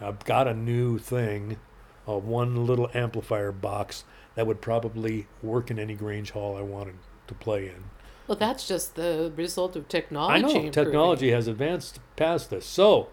I've 0.00 0.24
got 0.24 0.48
a 0.48 0.54
new 0.54 0.98
thing, 0.98 1.58
a 2.06 2.18
one 2.18 2.66
little 2.66 2.90
amplifier 2.92 3.52
box 3.52 4.02
that 4.34 4.48
would 4.48 4.60
probably 4.60 5.28
work 5.42 5.70
in 5.70 5.78
any 5.78 5.94
Grange 5.94 6.32
Hall 6.32 6.56
I 6.56 6.62
wanted 6.62 6.96
to 7.28 7.34
play 7.34 7.68
in. 7.68 7.84
Well, 8.26 8.36
that's 8.38 8.66
just 8.66 8.94
the 8.94 9.32
result 9.36 9.76
of 9.76 9.88
technology. 9.88 10.34
I 10.34 10.40
know 10.40 10.48
improving. 10.48 10.72
technology 10.72 11.30
has 11.30 11.46
advanced 11.46 12.00
past 12.16 12.50
this. 12.50 12.64
So 12.64 13.08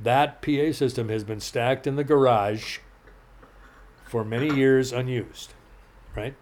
that 0.00 0.42
PA 0.42 0.72
system 0.72 1.08
has 1.08 1.24
been 1.24 1.40
stacked 1.40 1.86
in 1.86 1.96
the 1.96 2.04
garage 2.04 2.78
for 4.04 4.24
many 4.24 4.54
years 4.54 4.92
unused, 4.92 5.54
right? 6.16 6.34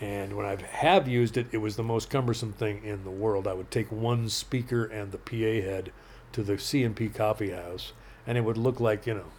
And 0.00 0.36
when 0.36 0.44
I 0.44 0.56
have 0.56 1.06
used 1.06 1.36
it, 1.36 1.46
it 1.52 1.58
was 1.58 1.76
the 1.76 1.82
most 1.82 2.10
cumbersome 2.10 2.52
thing 2.52 2.84
in 2.84 3.04
the 3.04 3.10
world. 3.10 3.46
I 3.46 3.54
would 3.54 3.70
take 3.70 3.90
one 3.92 4.28
speaker 4.28 4.84
and 4.84 5.12
the 5.12 5.18
PA 5.18 5.66
head 5.66 5.92
to 6.32 6.42
the 6.42 6.58
C&P 6.58 7.08
coffee 7.10 7.52
house, 7.52 7.92
and 8.26 8.36
it 8.36 8.42
would 8.42 8.58
look 8.58 8.80
like, 8.80 9.06
you 9.06 9.14
know, 9.14 9.30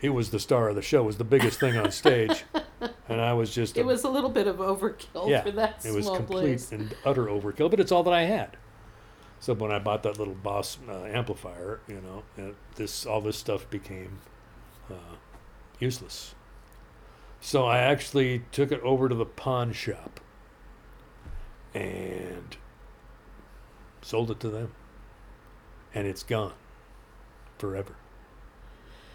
it 0.00 0.10
was 0.10 0.30
the 0.30 0.38
star 0.38 0.68
of 0.68 0.76
the 0.76 0.82
show. 0.82 1.02
It 1.02 1.06
was 1.06 1.16
the 1.16 1.24
biggest 1.24 1.58
thing 1.58 1.76
on 1.78 1.90
stage. 1.90 2.44
and 3.08 3.20
I 3.20 3.32
was 3.32 3.54
just 3.54 3.76
It 3.76 3.82
a- 3.82 3.84
was 3.84 4.04
a 4.04 4.08
little 4.08 4.30
bit 4.30 4.46
of 4.46 4.56
overkill 4.56 5.28
yeah, 5.28 5.42
for 5.42 5.50
that 5.52 5.84
it 5.84 5.92
was 5.94 6.08
complete 6.08 6.40
place. 6.42 6.72
and 6.72 6.94
utter 7.04 7.26
overkill, 7.26 7.70
but 7.70 7.80
it's 7.80 7.92
all 7.92 8.02
that 8.04 8.12
I 8.14 8.22
had. 8.22 8.56
So 9.40 9.52
when 9.54 9.70
I 9.70 9.78
bought 9.78 10.02
that 10.04 10.18
little 10.18 10.34
Boss 10.34 10.78
uh, 10.88 11.04
amplifier, 11.04 11.80
you 11.86 12.00
know, 12.36 12.54
this 12.76 13.04
all 13.06 13.20
this 13.20 13.36
stuff 13.36 13.68
became 13.70 14.18
uh, 14.90 15.16
useless. 15.78 16.34
So 17.40 17.66
I 17.66 17.78
actually 17.78 18.42
took 18.52 18.72
it 18.72 18.80
over 18.80 19.08
to 19.08 19.14
the 19.14 19.26
pawn 19.26 19.72
shop 19.72 20.18
and 21.74 22.56
sold 24.02 24.30
it 24.30 24.40
to 24.40 24.48
them, 24.48 24.72
and 25.94 26.06
it's 26.06 26.22
gone 26.22 26.54
forever. 27.58 27.96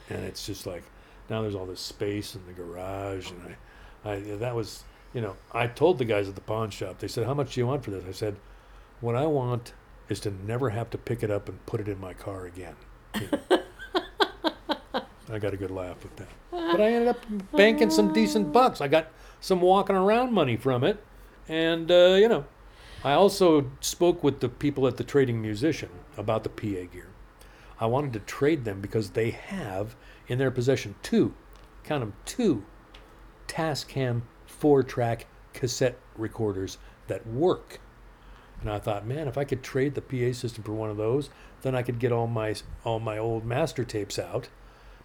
And 0.09 0.23
it's 0.25 0.45
just 0.45 0.65
like 0.67 0.83
now 1.29 1.41
there's 1.41 1.55
all 1.55 1.65
this 1.65 1.81
space 1.81 2.35
in 2.35 2.45
the 2.45 2.53
garage, 2.53 3.31
and 3.31 3.55
I, 4.05 4.11
I 4.11 4.19
that 4.37 4.55
was 4.55 4.83
you 5.13 5.21
know, 5.21 5.35
I 5.51 5.67
told 5.67 5.97
the 5.97 6.05
guys 6.05 6.27
at 6.27 6.35
the 6.35 6.41
pawn 6.41 6.69
shop, 6.69 6.99
they 6.99 7.07
said, 7.07 7.25
How 7.25 7.33
much 7.33 7.53
do 7.53 7.59
you 7.59 7.67
want 7.67 7.83
for 7.83 7.91
this? 7.91 8.03
I 8.07 8.11
said, 8.11 8.35
What 9.01 9.15
I 9.15 9.25
want 9.25 9.73
is 10.07 10.19
to 10.21 10.31
never 10.45 10.69
have 10.69 10.89
to 10.91 10.97
pick 10.97 11.23
it 11.23 11.31
up 11.31 11.49
and 11.49 11.63
put 11.65 11.79
it 11.79 11.87
in 11.87 11.99
my 11.99 12.13
car 12.13 12.45
again. 12.45 12.75
You 13.15 13.29
know. 13.31 13.59
I 15.31 15.37
got 15.37 15.53
a 15.53 15.57
good 15.57 15.71
laugh 15.71 16.03
with 16.03 16.15
that. 16.15 16.27
But 16.51 16.81
I 16.81 16.91
ended 16.91 17.09
up 17.09 17.23
banking 17.51 17.91
some 17.91 18.13
decent 18.13 18.51
bucks. 18.51 18.81
I 18.81 18.87
got 18.87 19.09
some 19.39 19.61
walking 19.61 19.95
around 19.95 20.33
money 20.33 20.57
from 20.57 20.83
it. 20.83 21.03
And, 21.47 21.91
uh, 21.91 22.15
you 22.19 22.27
know, 22.27 22.45
I 23.03 23.13
also 23.13 23.69
spoke 23.79 24.23
with 24.23 24.39
the 24.39 24.49
people 24.49 24.87
at 24.87 24.97
the 24.97 25.03
Trading 25.03 25.39
Musician 25.41 25.89
about 26.17 26.43
the 26.43 26.49
PA 26.49 26.91
gear. 26.91 27.09
I 27.79 27.85
wanted 27.85 28.13
to 28.13 28.19
trade 28.19 28.65
them 28.65 28.81
because 28.81 29.11
they 29.11 29.29
have 29.29 29.95
in 30.29 30.37
their 30.37 30.51
possession 30.51 30.95
two, 31.03 31.33
count 31.83 32.01
them, 32.01 32.13
two 32.25 32.63
Tascam 33.49 34.21
four 34.45 34.83
track 34.83 35.25
cassette 35.53 35.97
recorders 36.15 36.77
that 37.07 37.27
work. 37.27 37.81
And 38.61 38.69
I 38.69 38.79
thought, 38.79 39.07
man, 39.07 39.27
if 39.27 39.37
I 39.37 39.43
could 39.43 39.63
trade 39.63 39.95
the 39.95 40.01
PA 40.01 40.33
system 40.37 40.63
for 40.63 40.73
one 40.73 40.89
of 40.89 40.97
those, 40.97 41.29
then 41.61 41.75
I 41.75 41.81
could 41.81 41.99
get 41.99 42.11
all 42.11 42.27
my 42.27 42.55
all 42.83 42.99
my 42.99 43.17
old 43.17 43.43
master 43.43 43.83
tapes 43.83 44.19
out 44.19 44.49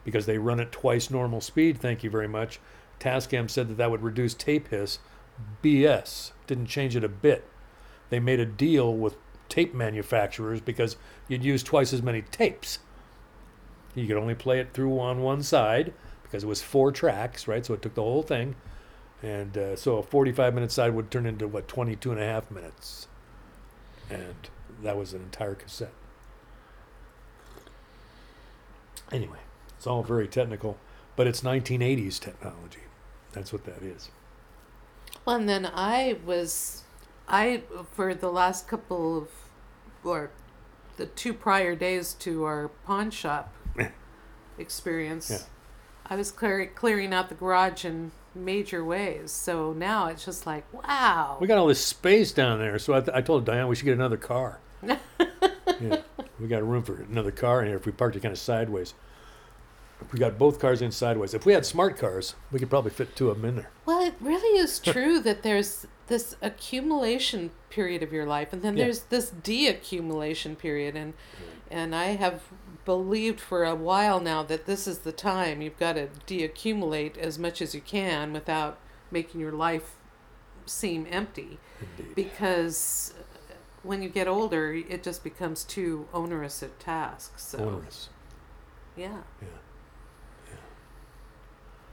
because 0.04 0.26
they 0.26 0.38
run 0.38 0.60
at 0.60 0.72
twice 0.72 1.10
normal 1.10 1.40
speed. 1.40 1.78
Thank 1.78 2.04
you 2.04 2.10
very 2.10 2.28
much. 2.28 2.60
Tascam 3.00 3.48
said 3.48 3.68
that 3.68 3.76
that 3.78 3.90
would 3.90 4.02
reduce 4.02 4.34
tape 4.34 4.68
hiss. 4.68 4.98
BS. 5.62 6.32
Didn't 6.46 6.66
change 6.66 6.94
it 6.94 7.02
a 7.02 7.08
bit. 7.08 7.48
They 8.10 8.20
made 8.20 8.40
a 8.40 8.46
deal 8.46 8.94
with 8.94 9.16
tape 9.48 9.74
manufacturers 9.74 10.60
because 10.60 10.96
you'd 11.28 11.44
use 11.44 11.62
twice 11.62 11.92
as 11.92 12.02
many 12.02 12.22
tapes. 12.22 12.78
You 13.94 14.06
could 14.06 14.16
only 14.16 14.34
play 14.34 14.60
it 14.60 14.72
through 14.72 14.98
on 14.98 15.22
one 15.22 15.42
side 15.42 15.92
because 16.22 16.44
it 16.44 16.46
was 16.46 16.62
four 16.62 16.90
tracks, 16.90 17.46
right? 17.46 17.64
So 17.64 17.74
it 17.74 17.82
took 17.82 17.94
the 17.94 18.02
whole 18.02 18.22
thing. 18.22 18.56
And 19.22 19.56
uh, 19.56 19.76
so 19.76 19.98
a 19.98 20.02
45 20.02 20.52
minute 20.52 20.72
side 20.72 20.94
would 20.94 21.10
turn 21.10 21.26
into, 21.26 21.46
what, 21.46 21.68
22 21.68 22.10
and 22.10 22.20
a 22.20 22.24
half 22.24 22.50
minutes. 22.50 23.06
And 24.10 24.34
that 24.82 24.96
was 24.96 25.14
an 25.14 25.22
entire 25.22 25.54
cassette. 25.54 25.94
Anyway, 29.12 29.38
it's 29.76 29.86
all 29.86 30.02
very 30.02 30.26
technical, 30.26 30.76
but 31.14 31.26
it's 31.26 31.42
1980s 31.42 32.18
technology. 32.18 32.80
That's 33.32 33.52
what 33.52 33.64
that 33.64 33.82
is. 33.82 34.10
Well, 35.24 35.36
and 35.36 35.48
then 35.48 35.70
I 35.72 36.18
was, 36.26 36.82
I 37.28 37.62
for 37.92 38.14
the 38.14 38.30
last 38.30 38.66
couple 38.66 39.16
of, 39.16 39.28
or 40.02 40.30
the 40.96 41.06
two 41.06 41.32
prior 41.32 41.74
days 41.74 42.12
to 42.14 42.44
our 42.44 42.68
pawn 42.84 43.10
shop 43.10 43.52
experience, 44.58 45.30
Yeah. 45.30 45.38
I 46.06 46.16
was 46.16 46.30
clear, 46.30 46.66
clearing 46.66 47.14
out 47.14 47.28
the 47.28 47.34
garage 47.34 47.84
in 47.84 48.12
major 48.34 48.84
ways. 48.84 49.30
So 49.30 49.72
now 49.72 50.08
it's 50.08 50.24
just 50.24 50.46
like, 50.46 50.64
wow. 50.72 51.38
We 51.40 51.46
got 51.46 51.58
all 51.58 51.66
this 51.68 51.84
space 51.84 52.32
down 52.32 52.58
there, 52.58 52.78
so 52.78 52.94
I, 52.94 53.00
th- 53.00 53.16
I 53.16 53.20
told 53.22 53.44
Diane 53.46 53.68
we 53.68 53.76
should 53.76 53.84
get 53.86 53.94
another 53.94 54.16
car. 54.18 54.58
yeah, 54.82 55.96
we 56.40 56.46
got 56.48 56.66
room 56.66 56.82
for 56.82 57.02
another 57.02 57.30
car 57.30 57.62
in 57.62 57.68
here 57.68 57.76
if 57.76 57.86
we 57.86 57.92
parked 57.92 58.16
it 58.16 58.20
kind 58.20 58.32
of 58.32 58.38
sideways. 58.38 58.94
If 60.00 60.12
we 60.12 60.18
got 60.18 60.36
both 60.36 60.58
cars 60.58 60.82
in 60.82 60.90
sideways, 60.90 61.32
if 61.32 61.46
we 61.46 61.52
had 61.54 61.64
smart 61.64 61.96
cars, 61.96 62.34
we 62.52 62.58
could 62.58 62.68
probably 62.68 62.90
fit 62.90 63.16
two 63.16 63.30
of 63.30 63.40
them 63.40 63.48
in 63.48 63.56
there. 63.56 63.70
Well, 63.86 64.04
it 64.04 64.14
really 64.20 64.58
is 64.58 64.78
true 64.78 65.20
that 65.20 65.42
there's 65.42 65.86
this 66.08 66.36
accumulation 66.42 67.50
period 67.70 68.02
of 68.02 68.12
your 68.12 68.26
life, 68.26 68.52
and 68.52 68.60
then 68.60 68.76
Yeah. 68.76 68.84
there's 68.84 69.00
this 69.04 69.30
deaccumulation 69.30 70.58
period, 70.58 70.96
and 70.96 71.14
and 71.70 71.94
I 71.94 72.06
have 72.16 72.42
believed 72.84 73.40
for 73.40 73.64
a 73.64 73.74
while 73.74 74.20
now 74.20 74.42
that 74.42 74.66
this 74.66 74.86
is 74.86 74.98
the 74.98 75.12
time 75.12 75.62
you've 75.62 75.78
got 75.78 75.94
to 75.94 76.08
deaccumulate 76.26 77.16
as 77.16 77.38
much 77.38 77.62
as 77.62 77.74
you 77.74 77.80
can 77.80 78.32
without 78.32 78.78
making 79.10 79.40
your 79.40 79.52
life 79.52 79.94
seem 80.66 81.06
empty, 81.10 81.58
Indeed. 81.98 82.14
because 82.14 83.14
uh, 83.18 83.54
when 83.82 84.02
you 84.02 84.08
get 84.08 84.26
older, 84.28 84.72
it 84.72 85.02
just 85.02 85.22
becomes 85.22 85.64
too 85.64 86.08
onerous 86.12 86.62
a 86.62 86.68
task. 86.68 87.38
So 87.38 87.58
Onerous. 87.58 88.08
yeah, 88.96 89.18
Yeah. 89.42 89.48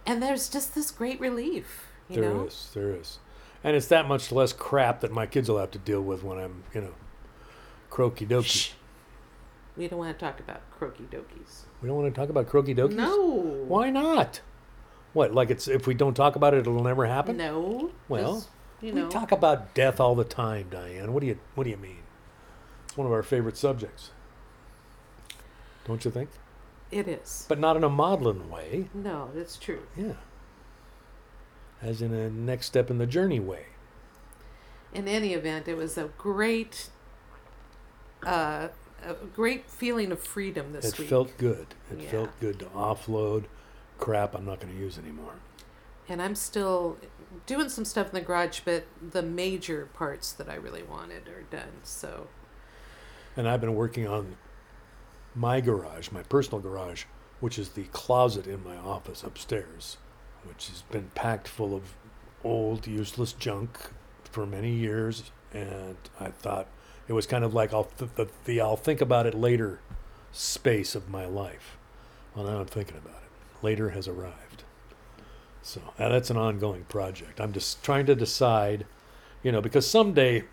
and 0.05 0.21
there's 0.21 0.49
just 0.49 0.73
this 0.75 0.91
great 0.91 1.19
relief, 1.19 1.87
you 2.09 2.21
There 2.21 2.33
know. 2.33 2.45
is, 2.45 2.69
there 2.73 2.95
is, 2.95 3.19
and 3.63 3.75
it's 3.75 3.87
that 3.87 4.07
much 4.07 4.31
less 4.31 4.53
crap 4.53 5.01
that 5.01 5.11
my 5.11 5.25
kids 5.25 5.49
will 5.49 5.59
have 5.59 5.71
to 5.71 5.79
deal 5.79 6.01
with 6.01 6.23
when 6.23 6.37
I'm, 6.39 6.63
you 6.73 6.81
know, 6.81 6.93
croaky 7.89 8.25
dokey. 8.25 8.71
We 9.77 9.87
don't 9.87 9.99
want 9.99 10.17
to 10.17 10.25
talk 10.25 10.39
about 10.39 10.61
croaky 10.71 11.03
dokies. 11.03 11.61
We 11.81 11.87
don't 11.87 11.97
want 11.97 12.13
to 12.13 12.19
talk 12.19 12.29
about 12.29 12.47
croaky 12.47 12.75
dokies. 12.75 12.95
No. 12.95 13.65
Why 13.67 13.89
not? 13.89 14.41
What? 15.13 15.33
Like 15.33 15.49
it's 15.49 15.67
if 15.67 15.87
we 15.87 15.93
don't 15.93 16.13
talk 16.13 16.35
about 16.35 16.53
it, 16.53 16.59
it'll 16.59 16.83
never 16.83 17.05
happen. 17.05 17.37
No. 17.37 17.91
Well, 18.07 18.45
you 18.81 18.91
know. 18.91 19.05
We 19.05 19.11
talk 19.11 19.31
about 19.31 19.73
death 19.73 19.99
all 19.99 20.15
the 20.15 20.23
time, 20.23 20.67
Diane. 20.69 21.13
What 21.13 21.21
do 21.21 21.27
you 21.27 21.39
What 21.55 21.63
do 21.63 21.69
you 21.69 21.77
mean? 21.77 22.03
It's 22.85 22.97
one 22.97 23.07
of 23.07 23.13
our 23.13 23.23
favorite 23.23 23.57
subjects. 23.57 24.11
Don't 25.85 26.03
you 26.05 26.11
think? 26.11 26.29
it 26.91 27.07
is. 27.07 27.45
But 27.47 27.57
not 27.57 27.77
in 27.77 27.83
a 27.83 27.89
maudlin 27.89 28.49
way. 28.49 28.89
No, 28.93 29.29
that's 29.33 29.57
true. 29.57 29.83
Yeah. 29.95 30.15
As 31.81 32.01
in 32.01 32.13
a 32.13 32.29
next 32.29 32.67
step 32.67 32.91
in 32.91 32.97
the 32.97 33.07
journey 33.07 33.39
way. 33.39 33.67
In 34.93 35.07
any 35.07 35.33
event, 35.33 35.67
it 35.69 35.77
was 35.77 35.97
a 35.97 36.09
great, 36.17 36.89
uh, 38.25 38.67
a 39.05 39.13
great 39.13 39.69
feeling 39.69 40.11
of 40.11 40.19
freedom 40.19 40.73
this 40.73 40.85
it 40.85 40.99
week. 40.99 41.07
It 41.07 41.09
felt 41.09 41.37
good. 41.37 41.67
It 41.91 41.99
Yeah. 42.01 42.09
felt 42.11 42.39
good 42.39 42.59
to 42.59 42.65
offload 42.67 43.45
crap 43.99 44.33
I'm 44.35 44.45
not 44.45 44.59
going 44.59 44.73
to 44.73 44.79
use 44.79 44.97
anymore. 44.97 45.33
and 46.09 46.21
I'm 46.21 46.35
still 46.35 46.97
doing 47.45 47.69
some 47.69 47.85
stuff 47.85 48.07
in 48.09 48.13
the 48.15 48.21
garage, 48.21 48.61
but 48.65 48.83
the 49.11 49.21
major 49.21 49.85
parts 49.93 50.33
that 50.33 50.49
I 50.49 50.55
really 50.55 50.83
wanted 50.83 51.27
are 51.29 51.43
done. 51.43 51.71
So 51.83 52.27
And 53.37 53.47
I've 53.47 53.61
been 53.61 53.75
working 53.75 54.07
on 54.07 54.35
my 55.35 55.61
garage, 55.61 56.11
my 56.11 56.23
personal 56.23 56.59
garage, 56.59 57.05
which 57.39 57.57
is 57.57 57.69
the 57.69 57.83
closet 57.93 58.45
in 58.47 58.61
my 58.63 58.75
office 58.75 59.23
upstairs, 59.23 59.97
which 60.43 60.67
has 60.67 60.81
been 60.81 61.11
packed 61.15 61.47
full 61.47 61.73
of 61.73 61.95
old, 62.43 62.87
useless 62.87 63.31
junk 63.31 63.77
for 64.25 64.45
many 64.45 64.71
years. 64.71 65.31
And 65.53 65.95
I 66.19 66.29
thought 66.31 66.67
it 67.07 67.13
was 67.13 67.27
kind 67.27 67.43
of 67.43 67.53
like 67.53 67.73
I'll 67.73 67.85
th- 67.85 68.11
the, 68.15 68.27
the 68.45 68.61
I'll 68.61 68.77
think 68.77 69.01
about 69.01 69.25
it 69.25 69.33
later 69.33 69.79
space 70.31 70.95
of 70.95 71.09
my 71.09 71.25
life. 71.25 71.77
Well, 72.35 72.45
now 72.45 72.59
I'm 72.59 72.65
thinking 72.67 72.97
about 72.97 73.15
it. 73.23 73.63
Later 73.65 73.89
has 73.89 74.07
arrived. 74.07 74.63
So 75.61 75.81
uh, 75.99 76.09
that's 76.09 76.29
an 76.29 76.37
ongoing 76.37 76.85
project. 76.85 77.39
I'm 77.39 77.51
just 77.53 77.83
trying 77.83 78.05
to 78.07 78.15
decide, 78.15 78.85
you 79.43 79.51
know, 79.51 79.61
because 79.61 79.87
someday 79.87 80.43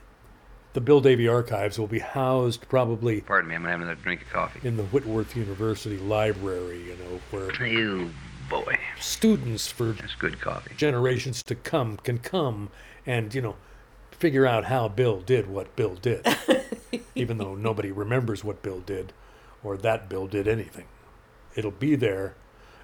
the 0.74 0.80
Bill 0.82 1.00
Davy 1.00 1.26
archives 1.26 1.78
will 1.78 1.86
be 1.86 2.00
housed 2.00 2.68
probably 2.68 3.22
Pardon 3.22 3.48
me, 3.48 3.54
I'm 3.54 3.62
gonna 3.62 3.72
have 3.72 3.80
another 3.80 4.00
drink 4.00 4.22
of 4.22 4.30
coffee. 4.30 4.60
in 4.66 4.76
the 4.76 4.82
Whitworth 4.84 5.34
University 5.36 5.96
Library, 5.96 6.82
you 6.82 6.96
know, 6.96 7.20
where 7.30 7.66
You 7.66 8.10
boy, 8.50 8.78
students 9.00 9.66
for 9.68 9.92
that's 9.92 10.14
good 10.16 10.40
coffee. 10.40 10.72
generations 10.76 11.42
to 11.44 11.54
come 11.54 11.96
can 11.98 12.18
come 12.18 12.68
and, 13.06 13.34
you 13.34 13.40
know, 13.40 13.56
figure 14.18 14.46
out 14.46 14.64
how 14.64 14.88
Bill 14.88 15.20
did 15.20 15.48
what 15.48 15.75
Bill 15.76 15.94
did, 15.94 16.26
even 17.14 17.38
though 17.38 17.54
nobody 17.54 17.90
remembers 17.90 18.44
what 18.44 18.62
Bill 18.62 18.80
did 18.80 19.12
or 19.62 19.76
that 19.76 20.08
Bill 20.08 20.26
did 20.26 20.46
anything. 20.46 20.87
It'll 21.54 21.70
be 21.70 21.96
there, 21.96 22.34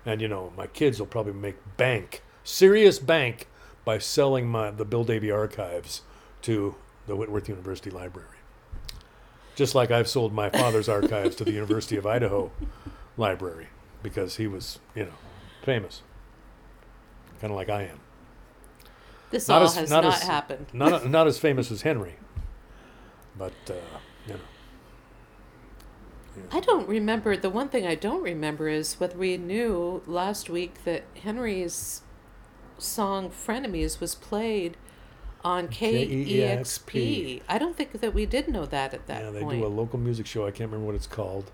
and, 0.05 0.21
you 0.21 0.29
know, 0.29 0.53
my 0.57 0.67
kids 0.67 0.99
will 0.99 1.07
probably 1.07 1.33
make 1.33 1.57
bank, 1.76 2.23
serious 2.43 2.99
bank, 2.99 3.49
by 3.85 3.99
selling 3.99 4.49
my 4.49 4.71
the 4.71 4.85
Bill 4.85 5.05
Davy 5.05 5.31
archives 5.31 6.03
to 6.43 6.75
the 7.07 7.14
Whitworth 7.14 7.49
University 7.49 7.91
Library. 7.91 8.29
Just 9.55 9.75
like 9.75 9.91
I've 9.91 10.09
sold 10.09 10.33
my 10.33 10.50
father's 10.50 10.88
archives 10.88 11.37
to 11.37 11.45
the 11.45 11.53
University 11.53 11.97
of 11.97 12.07
Idaho 12.07 12.50
Library 13.17 13.69
because 14.03 14.37
he 14.37 14.47
was, 14.47 14.79
you 14.95 15.05
know, 15.05 15.12
famous. 15.62 16.03
Kind 17.41 17.53
of 17.53 17.57
like 17.57 17.69
I 17.69 17.83
am. 17.83 18.00
This 19.35 19.49
Not 19.49 19.62
all 19.62 19.69
as- 19.69 19.75
has 19.75 19.91
not 19.91 20.05
not, 20.05 20.14
as- 20.14 20.23
happened. 20.23 20.67
Not 20.73 21.07
not 21.17 21.26
as 21.26 21.38
famous 21.38 21.71
as 21.71 21.83
Henry, 21.83 22.14
but 23.37 23.53
uh, 23.69 23.75
you 24.26 24.35
know. 24.35 24.41
I 26.53 26.61
don't 26.61 26.88
remember. 26.88 27.37
The 27.37 27.50
one 27.50 27.69
thing 27.69 27.87
I 27.87 27.97
don't 27.97 28.23
remember 28.23 28.69
is 28.69 28.95
whether 29.00 29.17
we 29.19 29.37
knew 29.37 30.03
last 30.07 30.49
week 30.49 30.85
that 30.85 31.03
Henry's 31.23 32.03
song 32.79 33.31
Frenemies 33.31 34.00
was 34.00 34.14
played 34.14 34.76
on 35.45 35.69
KEXP. 35.69 36.26
KEXP. 36.29 37.43
I 37.49 37.59
don't 37.59 37.76
think 37.76 38.00
that 38.00 38.14
we 38.14 38.25
did 38.26 38.49
know 38.49 38.67
that 38.67 38.95
at 38.95 39.07
that 39.07 39.23
yeah, 39.25 39.31
they 39.31 39.41
point. 39.43 39.61
do 39.61 39.67
a 39.67 39.69
local 39.69 39.99
music 39.99 40.26
show. 40.26 40.47
I 40.47 40.50
can't 40.50 40.71
remember 40.71 40.87
what 40.87 40.95
it's 40.95 41.07
called, 41.07 41.50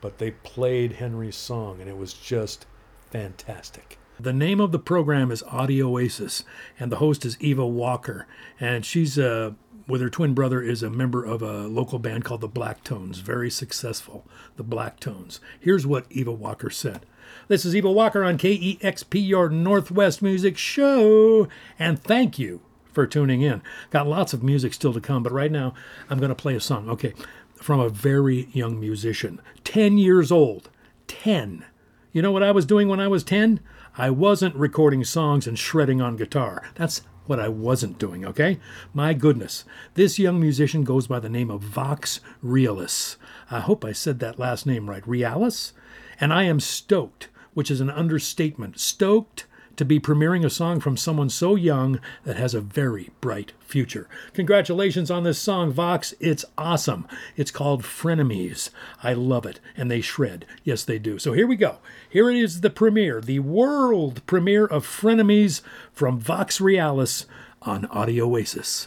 but 0.00 0.18
they 0.18 0.30
played 0.30 0.92
Henry's 0.94 1.36
song, 1.36 1.80
and 1.80 1.88
it 1.90 1.96
was 1.96 2.12
just 2.14 2.66
fantastic. 3.10 3.98
The 4.22 4.32
name 4.34 4.60
of 4.60 4.70
the 4.70 4.78
program 4.78 5.30
is 5.30 5.42
Audio 5.44 5.88
Oasis, 5.88 6.44
and 6.78 6.92
the 6.92 6.96
host 6.96 7.24
is 7.24 7.38
Eva 7.40 7.66
Walker, 7.66 8.26
and 8.60 8.84
she's 8.84 9.18
uh, 9.18 9.52
with 9.86 10.02
her 10.02 10.10
twin 10.10 10.34
brother 10.34 10.60
is 10.60 10.82
a 10.82 10.90
member 10.90 11.24
of 11.24 11.40
a 11.40 11.66
local 11.66 11.98
band 11.98 12.22
called 12.22 12.42
the 12.42 12.48
Black 12.48 12.84
Tones, 12.84 13.20
very 13.20 13.48
successful. 13.48 14.26
The 14.56 14.62
Black 14.62 15.00
Tones. 15.00 15.40
Here's 15.58 15.86
what 15.86 16.04
Eva 16.10 16.32
Walker 16.32 16.68
said. 16.68 17.06
This 17.48 17.64
is 17.64 17.74
Eva 17.74 17.90
Walker 17.90 18.22
on 18.22 18.36
KEXP, 18.36 19.26
your 19.26 19.48
Northwest 19.48 20.20
Music 20.20 20.58
Show, 20.58 21.48
and 21.78 21.98
thank 21.98 22.38
you 22.38 22.60
for 22.92 23.06
tuning 23.06 23.40
in. 23.40 23.62
Got 23.88 24.06
lots 24.06 24.34
of 24.34 24.42
music 24.42 24.74
still 24.74 24.92
to 24.92 25.00
come, 25.00 25.22
but 25.22 25.32
right 25.32 25.50
now 25.50 25.72
I'm 26.10 26.18
going 26.18 26.28
to 26.28 26.34
play 26.34 26.54
a 26.54 26.60
song. 26.60 26.90
Okay, 26.90 27.14
from 27.54 27.80
a 27.80 27.88
very 27.88 28.50
young 28.52 28.78
musician, 28.78 29.40
10 29.64 29.96
years 29.96 30.30
old. 30.30 30.68
10. 31.08 31.64
You 32.12 32.22
know 32.22 32.32
what 32.32 32.42
I 32.42 32.50
was 32.50 32.66
doing 32.66 32.88
when 32.88 33.00
I 33.00 33.08
was 33.08 33.24
10? 33.24 33.60
I 34.00 34.08
wasn't 34.08 34.56
recording 34.56 35.04
songs 35.04 35.46
and 35.46 35.58
shredding 35.58 36.00
on 36.00 36.16
guitar. 36.16 36.70
That's 36.74 37.02
what 37.26 37.38
I 37.38 37.48
wasn't 37.48 37.98
doing, 37.98 38.24
okay? 38.24 38.58
My 38.94 39.12
goodness. 39.12 39.66
This 39.92 40.18
young 40.18 40.40
musician 40.40 40.84
goes 40.84 41.06
by 41.06 41.20
the 41.20 41.28
name 41.28 41.50
of 41.50 41.60
Vox 41.60 42.20
Realis. 42.42 43.16
I 43.50 43.60
hope 43.60 43.84
I 43.84 43.92
said 43.92 44.18
that 44.20 44.38
last 44.38 44.64
name 44.64 44.88
right. 44.88 45.02
Realis? 45.02 45.72
And 46.18 46.32
I 46.32 46.44
am 46.44 46.60
stoked, 46.60 47.28
which 47.52 47.70
is 47.70 47.82
an 47.82 47.90
understatement. 47.90 48.80
Stoked 48.80 49.44
to 49.80 49.84
be 49.86 49.98
premiering 49.98 50.44
a 50.44 50.50
song 50.50 50.78
from 50.78 50.94
someone 50.94 51.30
so 51.30 51.54
young 51.54 51.98
that 52.24 52.36
has 52.36 52.52
a 52.52 52.60
very 52.60 53.08
bright 53.22 53.52
future. 53.60 54.06
Congratulations 54.34 55.10
on 55.10 55.22
this 55.22 55.38
song, 55.38 55.72
Vox. 55.72 56.12
It's 56.20 56.44
awesome. 56.58 57.08
It's 57.34 57.50
called 57.50 57.82
Frenemies. 57.82 58.68
I 59.02 59.14
love 59.14 59.46
it. 59.46 59.58
And 59.78 59.90
they 59.90 60.02
shred. 60.02 60.44
Yes, 60.64 60.84
they 60.84 60.98
do. 60.98 61.18
So 61.18 61.32
here 61.32 61.46
we 61.46 61.56
go. 61.56 61.78
Here 62.10 62.28
it 62.28 62.36
is 62.36 62.60
the 62.60 62.68
premiere, 62.68 63.22
the 63.22 63.38
world 63.38 64.20
premiere 64.26 64.66
of 64.66 64.86
Frenemies 64.86 65.62
from 65.94 66.20
Vox 66.20 66.58
Realis 66.58 67.24
on 67.62 67.86
Audio 67.86 68.26
Oasis. 68.26 68.86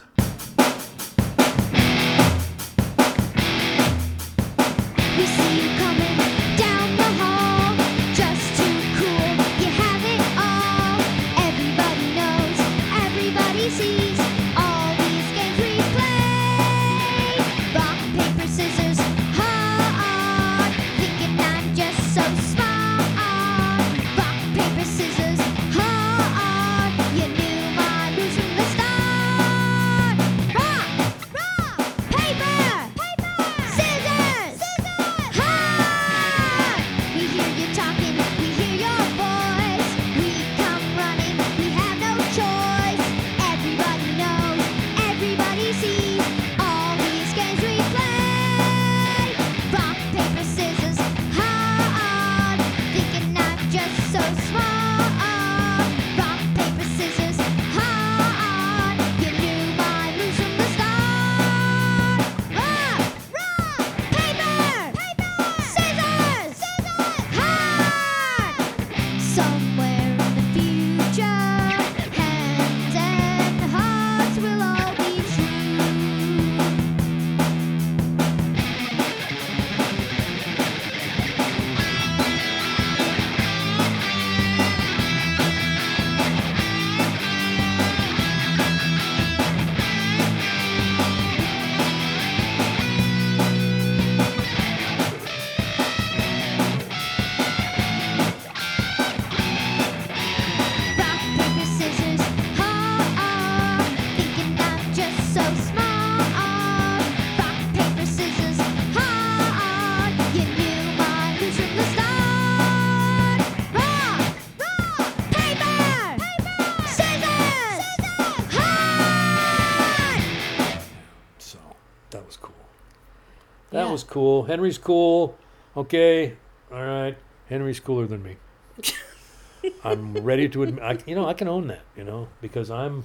Cool. 124.14 124.44
Henry's 124.44 124.78
cool. 124.78 125.36
Okay. 125.76 126.36
All 126.72 126.84
right. 126.84 127.16
Henry's 127.48 127.80
cooler 127.80 128.06
than 128.06 128.22
me. 128.22 128.36
I'm 129.84 130.14
ready 130.18 130.48
to 130.50 130.62
admit, 130.62 130.84
I, 130.84 130.98
you 131.04 131.16
know, 131.16 131.26
I 131.26 131.34
can 131.34 131.48
own 131.48 131.66
that, 131.66 131.82
you 131.96 132.04
know, 132.04 132.28
because 132.40 132.70
I'm, 132.70 133.04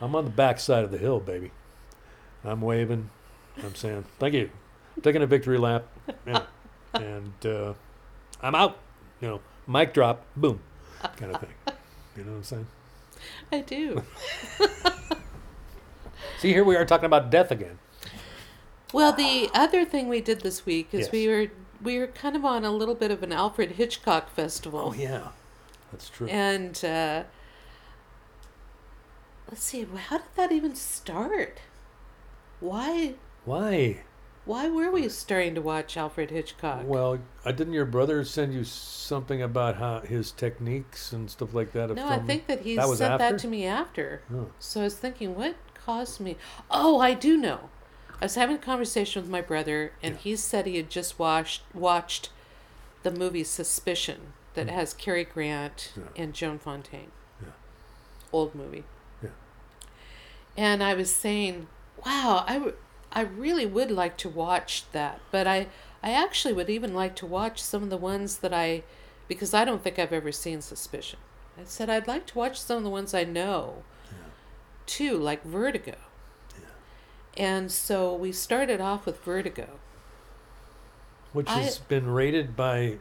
I'm 0.00 0.14
on 0.16 0.24
the 0.24 0.30
back 0.30 0.58
side 0.58 0.82
of 0.82 0.90
the 0.90 0.96
hill, 0.96 1.20
baby. 1.20 1.50
I'm 2.42 2.62
waving. 2.62 3.10
I'm 3.62 3.74
saying, 3.74 4.06
thank 4.18 4.32
you. 4.32 4.48
Taking 5.02 5.22
a 5.22 5.26
victory 5.26 5.58
lap. 5.58 5.84
Yeah. 6.26 6.44
and 6.94 7.34
uh, 7.44 7.74
I'm 8.40 8.54
out. 8.54 8.78
You 9.20 9.28
know, 9.28 9.40
mic 9.66 9.92
drop, 9.92 10.24
boom, 10.36 10.60
kind 11.16 11.34
of 11.34 11.40
thing. 11.40 11.50
You 12.16 12.24
know 12.24 12.30
what 12.32 12.38
I'm 12.38 12.44
saying? 12.44 12.66
I 13.52 13.60
do. 13.60 14.02
See, 16.38 16.52
here 16.52 16.64
we 16.64 16.76
are 16.76 16.84
talking 16.86 17.06
about 17.06 17.30
death 17.30 17.50
again. 17.50 17.78
Well, 18.92 19.12
the 19.12 19.50
other 19.52 19.84
thing 19.84 20.08
we 20.08 20.20
did 20.20 20.40
this 20.40 20.64
week 20.64 20.88
is 20.92 21.06
Yes. 21.06 21.12
we 21.12 21.28
were 21.28 21.46
we 21.82 21.98
were 21.98 22.06
kind 22.06 22.36
of 22.36 22.44
on 22.44 22.64
a 22.64 22.70
little 22.70 22.94
bit 22.94 23.10
of 23.10 23.22
an 23.22 23.32
Alfred 23.32 23.72
Hitchcock 23.72 24.30
festival. 24.30 24.80
Oh, 24.80 24.94
yeah. 24.94 25.28
That's 25.92 26.08
true. 26.08 26.26
And 26.28 26.82
uh, 26.84 27.24
let's 29.50 29.62
see, 29.62 29.86
how 30.08 30.18
did 30.18 30.26
that 30.36 30.52
even 30.52 30.74
start? 30.74 31.60
Why 32.60 33.14
Why? 33.44 34.02
why 34.46 34.68
were 34.68 34.92
we 34.92 35.08
starting 35.08 35.56
to 35.56 35.60
watch 35.60 35.96
Alfred 35.96 36.30
Hitchcock? 36.30 36.82
Well, 36.86 37.18
uh, 37.44 37.50
didn't 37.50 37.72
your 37.72 37.84
brother 37.84 38.24
send 38.24 38.54
you 38.54 38.62
something 38.62 39.42
about 39.42 39.76
how 39.76 40.00
his 40.00 40.30
techniques 40.30 41.12
and 41.12 41.28
stuff 41.28 41.52
like 41.52 41.72
that? 41.72 41.90
of 41.90 41.96
no, 41.96 42.06
I 42.06 42.20
think 42.20 42.46
that 42.46 42.60
he 42.60 42.76
That 42.76 42.88
sent 42.90 43.18
that 43.18 43.38
to 43.40 43.48
me 43.48 43.66
after. 43.66 44.22
Oh. 44.32 44.50
So 44.60 44.82
I 44.82 44.84
was 44.84 44.96
thinking, 44.96 45.34
what 45.34 45.56
caused 45.74 46.20
me? 46.20 46.36
Oh, 46.70 47.00
I 47.00 47.12
do 47.14 47.36
know. 47.36 47.70
I 48.20 48.24
was 48.24 48.34
having 48.34 48.56
a 48.56 48.60
conversation 48.60 49.22
with 49.22 49.30
my 49.30 49.40
brother, 49.42 49.92
and 50.02 50.14
Yeah. 50.14 50.20
he 50.20 50.36
said 50.36 50.66
he 50.66 50.76
had 50.76 50.90
just 50.90 51.18
watched 51.18 51.62
watched 51.74 52.30
the 53.02 53.10
movie 53.10 53.44
Suspicion 53.44 54.32
that 54.54 54.66
mm. 54.68 54.70
has 54.70 54.94
Cary 54.94 55.24
Grant. 55.24 55.92
Yeah. 55.96 56.02
and 56.16 56.34
Joan 56.34 56.58
Fontaine. 56.58 57.12
Yeah. 57.40 57.48
Old 58.32 58.54
movie. 58.54 58.84
Yeah. 59.22 59.30
And 60.56 60.82
I 60.82 60.94
was 60.94 61.14
saying, 61.14 61.68
wow, 62.04 62.44
I, 62.48 62.54
w- 62.54 62.76
I 63.12 63.20
really 63.20 63.66
would 63.66 63.90
like 63.90 64.16
to 64.18 64.28
watch 64.28 64.84
that, 64.92 65.20
but 65.30 65.46
I 65.46 65.68
I 66.02 66.12
actually 66.12 66.54
would 66.54 66.70
even 66.70 66.94
like 66.94 67.16
to 67.16 67.26
watch 67.26 67.62
some 67.62 67.82
of 67.82 67.90
the 67.90 67.96
ones 67.96 68.38
that 68.38 68.52
I 68.54 68.82
because 69.28 69.52
I 69.54 69.64
don't 69.64 69.82
think 69.82 69.98
I've 69.98 70.12
ever 70.12 70.32
seen 70.32 70.60
Suspicion. 70.62 71.18
I 71.58 71.64
said 71.64 71.90
I'd 71.90 72.06
like 72.06 72.26
to 72.26 72.38
watch 72.38 72.60
some 72.60 72.78
of 72.78 72.82
the 72.84 72.90
ones 72.90 73.12
I 73.14 73.24
know 73.24 73.82
yeah. 74.10 74.18
too, 74.86 75.16
like 75.16 75.42
Vertigo. 75.44 75.96
And 77.36 77.70
so 77.70 78.14
we 78.14 78.32
started 78.32 78.80
off 78.80 79.04
with 79.06 79.22
Vertigo. 79.22 79.78
Which 81.32 81.48
I- 81.48 81.60
has 81.60 81.78
been 81.78 82.08
rated 82.10 82.56
by 82.56 82.98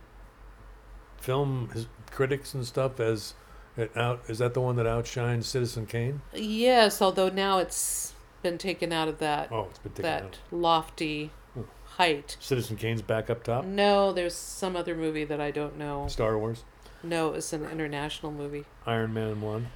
film 1.20 1.70
critics 2.12 2.54
and 2.54 2.66
stuff 2.66 3.00
as 3.00 3.34
It 3.78 3.92
out 3.98 4.22
is 4.30 4.38
that 4.38 4.54
the 4.54 4.62
one 4.62 4.78
that 4.78 4.88
outshines 4.88 5.48
Citizen 5.48 5.86
Kane? 5.86 6.22
Yes, 6.34 7.02
although 7.02 7.28
now 7.28 7.58
it's 7.58 8.14
been 8.42 8.58
taken 8.58 8.94
out 8.94 9.08
of 9.10 9.18
that 9.20 9.52
Oh, 9.52 9.68
it's 9.70 9.80
been 9.80 9.92
taken 9.92 10.04
that 10.04 10.24
out. 10.24 10.38
lofty 10.50 11.32
Hmm. 11.54 11.64
height. 11.98 12.38
Citizen 12.40 12.78
Kane's 12.78 13.02
back 13.02 13.30
up 13.30 13.44
top. 13.44 13.66
No, 13.66 14.14
there's 14.14 14.34
some 14.36 14.76
other 14.78 14.96
movie 14.96 15.26
that 15.26 15.42
I 15.42 15.52
don't 15.52 15.78
know. 15.78 16.08
Star 16.08 16.38
Wars, 16.38 16.64
No, 17.04 17.34
it's 17.34 17.52
an 17.54 17.66
international 17.70 18.32
movie. 18.32 18.64
Iron 18.86 19.14
Man 19.14 19.42
one. 19.42 19.68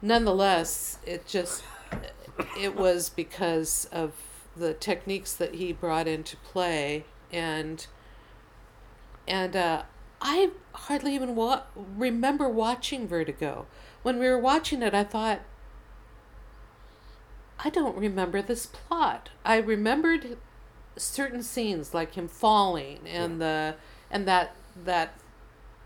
Nonetheless, 0.00 0.98
it 1.04 1.26
just 1.26 1.64
it 2.58 2.76
was 2.76 3.08
because 3.08 3.86
of 3.92 4.12
the 4.56 4.74
techniques 4.74 5.32
that 5.34 5.54
he 5.54 5.72
brought 5.72 6.06
into 6.08 6.36
play 6.38 7.04
and 7.32 7.86
and 9.28 9.54
uh, 9.54 9.82
I 10.20 10.50
hardly 10.74 11.14
even 11.14 11.36
wa- 11.36 11.62
remember 11.76 12.48
watching 12.48 13.06
Vertigo. 13.06 13.66
When 14.02 14.18
we 14.18 14.26
were 14.28 14.38
watching 14.38 14.82
it, 14.82 14.92
I 14.94 15.04
thought 15.04 15.40
I 17.62 17.70
don't 17.70 17.96
remember 17.96 18.40
this 18.42 18.66
plot. 18.66 19.30
I 19.44 19.56
remembered 19.58 20.38
certain 20.96 21.42
scenes 21.42 21.94
like 21.94 22.14
him 22.14 22.26
falling 22.28 23.00
and 23.06 23.40
the 23.40 23.76
and 24.10 24.26
that 24.26 24.56
that 24.84 25.14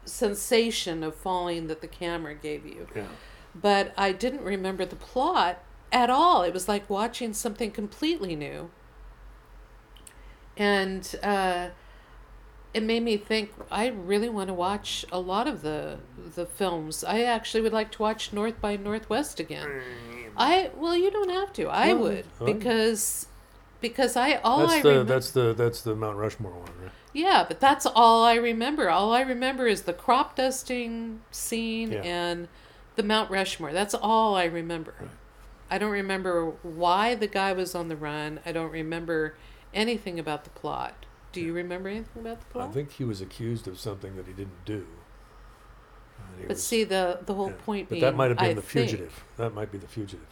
sensation 0.04 1.02
of 1.02 1.14
falling 1.14 1.66
that 1.66 1.80
the 1.80 1.86
camera 1.88 2.34
gave 2.34 2.66
you 2.66 2.86
Yeah. 2.94 3.06
but 3.54 3.92
I 3.96 4.12
didn't 4.12 4.42
remember 4.42 4.84
the 4.84 4.96
plot 4.96 5.62
at 5.94 6.10
all. 6.10 6.42
It 6.42 6.52
was 6.52 6.68
like 6.68 6.90
watching 6.90 7.32
something 7.32 7.70
completely 7.70 8.36
new. 8.36 8.70
And 10.56 11.16
uh, 11.22 11.68
it 12.72 12.82
made 12.82 13.02
me 13.02 13.16
think 13.16 13.52
I 13.70 13.86
really 13.88 14.28
want 14.28 14.48
to 14.48 14.54
watch 14.54 15.04
a 15.10 15.18
lot 15.18 15.48
of 15.48 15.62
the 15.62 15.98
the 16.34 16.46
films. 16.46 17.02
I 17.04 17.22
actually 17.22 17.60
would 17.62 17.72
like 17.72 17.90
to 17.92 18.02
watch 18.02 18.32
North 18.32 18.60
by 18.60 18.76
Northwest 18.76 19.40
again. 19.40 19.68
I 20.36 20.70
well, 20.76 20.96
you 20.96 21.10
don't 21.10 21.30
have 21.30 21.52
to. 21.54 21.66
I 21.68 21.92
would 21.94 22.26
because 22.44 23.26
because 23.80 24.16
I 24.16 24.34
all 24.36 24.60
That's 24.66 24.74
I 24.74 24.82
the 24.82 24.88
remember. 24.90 25.12
that's 25.14 25.30
the 25.30 25.54
that's 25.54 25.82
the 25.82 25.94
Mount 25.96 26.16
Rushmore 26.18 26.52
one, 26.52 26.70
right? 26.82 26.92
Yeah, 27.12 27.44
but 27.46 27.60
that's 27.60 27.86
all 27.86 28.24
I 28.24 28.34
remember. 28.34 28.90
All 28.90 29.12
I 29.12 29.20
remember 29.22 29.66
is 29.68 29.82
the 29.82 29.92
crop 29.92 30.36
dusting 30.36 31.20
scene 31.30 31.92
Yeah. 31.92 32.02
and 32.02 32.48
the 32.96 33.02
Mount 33.04 33.30
Rushmore. 33.30 33.72
That's 33.72 33.94
all 33.94 34.34
I 34.36 34.44
remember. 34.44 34.94
Right. 35.00 35.10
I 35.70 35.78
don't 35.78 35.90
remember 35.90 36.52
why 36.62 37.14
the 37.14 37.26
guy 37.26 37.52
was 37.52 37.74
on 37.74 37.88
the 37.88 37.96
run. 37.96 38.40
I 38.44 38.52
don't 38.52 38.70
remember 38.70 39.34
anything 39.72 40.18
about 40.18 40.44
the 40.44 40.50
plot. 40.50 41.06
Do 41.32 41.40
you 41.40 41.52
remember 41.52 41.88
anything 41.88 42.22
about 42.22 42.40
the 42.40 42.46
plot? 42.46 42.68
I 42.68 42.72
think 42.72 42.92
he 42.92 43.04
was 43.04 43.20
accused 43.20 43.66
of 43.66 43.78
something 43.80 44.14
that 44.16 44.26
he 44.26 44.32
didn't 44.32 44.64
do. 44.64 44.86
But 46.40 46.48
was- 46.50 46.62
see, 46.62 46.84
the 46.84 47.20
the 47.24 47.34
whole 47.34 47.50
yeah. 47.50 47.56
point 47.64 47.88
But 47.88 47.94
being, 47.94 48.02
that 48.02 48.14
might 48.14 48.28
have 48.30 48.38
been 48.38 48.50
I 48.50 48.54
the 48.54 48.62
think- 48.62 48.88
fugitive. 48.90 49.24
That 49.36 49.54
might 49.54 49.72
be 49.72 49.78
the 49.78 49.88
fugitive. 49.88 50.26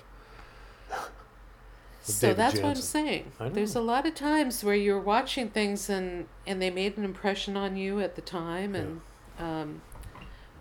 So 2.04 2.28
David 2.28 2.36
that's 2.36 2.54
what 2.56 2.64
I'm 2.70 2.74
saying. 2.82 3.32
There's 3.52 3.76
a 3.76 3.80
lot 3.80 4.06
of 4.06 4.14
times 4.16 4.64
where 4.64 4.74
you're 4.74 4.98
watching 5.00 5.50
things 5.50 5.88
and 5.88 6.26
and 6.46 6.60
they 6.60 6.68
made 6.70 6.96
an 6.98 7.04
impression 7.04 7.56
on 7.56 7.76
you 7.76 8.00
at 8.00 8.16
the 8.16 8.22
time, 8.22 8.74
and 8.74 9.00
um, 9.38 9.82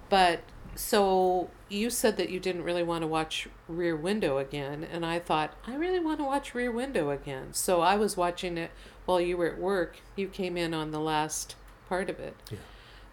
but 0.10 0.42
so 0.76 1.50
you 1.72 1.90
said 1.90 2.18
that 2.18 2.30
you 2.30 2.40
didn't 2.40 2.64
really 2.64 2.84
want 2.84 3.02
to 3.02 3.08
watch 3.08 3.48
Rear 3.68 3.96
Window 3.96 4.38
again, 4.38 4.84
and 4.84 5.06
I 5.06 5.20
thought 5.20 5.54
I 5.66 5.76
really 5.76 6.00
want 6.00 6.20
to 6.20 6.26
watch 6.26 6.54
Rear 6.54 6.72
Window 6.72 7.10
again. 7.10 7.54
So 7.54 7.82
I 7.82 7.96
was 7.96 8.18
watching 8.18 8.58
it 8.58 8.72
while 9.06 9.22
you 9.22 9.38
were 9.38 9.48
at 9.48 9.58
work. 9.58 9.98
You 10.16 10.28
came 10.28 10.58
in 10.58 10.74
on 10.74 10.92
the 10.92 11.00
last 11.00 11.56
part 11.88 12.10
of 12.10 12.20
it, 12.20 12.36
Yeah. 12.52 12.58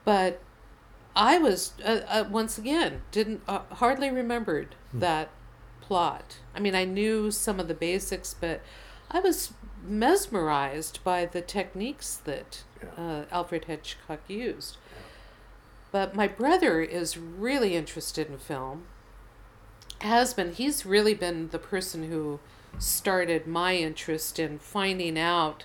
but 0.04 0.40
I 1.16 1.38
was 1.38 1.72
uh, 1.84 2.00
uh, 2.08 2.24
once 2.30 2.58
again 2.58 3.02
didn't 3.10 3.42
uh, 3.48 3.60
hardly 3.72 4.10
remembered 4.10 4.74
Hmm. 4.92 4.98
that 5.00 5.30
plot. 5.80 6.36
I 6.54 6.60
mean, 6.60 6.74
I 6.74 6.84
knew 6.84 7.30
some 7.30 7.58
of 7.60 7.66
the 7.68 7.74
basics, 7.74 8.34
but 8.38 8.60
I 9.10 9.20
was 9.20 9.52
mesmerized 10.12 11.02
by 11.04 11.26
the 11.26 11.40
techniques 11.40 12.16
that 12.24 12.62
Yeah. 12.82 13.02
uh, 13.04 13.24
Alfred 13.32 13.64
Hitchcock 13.64 14.20
used. 14.28 14.76
But 15.90 16.14
my 16.14 16.28
brother 16.28 16.80
is 16.80 17.16
really 17.16 17.74
interested 17.74 18.28
in 18.28 18.38
film. 18.38 18.84
Has 20.00 20.34
been. 20.34 20.52
He's 20.52 20.86
really 20.86 21.14
been 21.14 21.48
the 21.48 21.58
person 21.58 22.08
who 22.10 22.38
started 22.78 23.46
my 23.46 23.74
interest 23.74 24.38
in 24.38 24.58
finding 24.58 25.18
out 25.18 25.64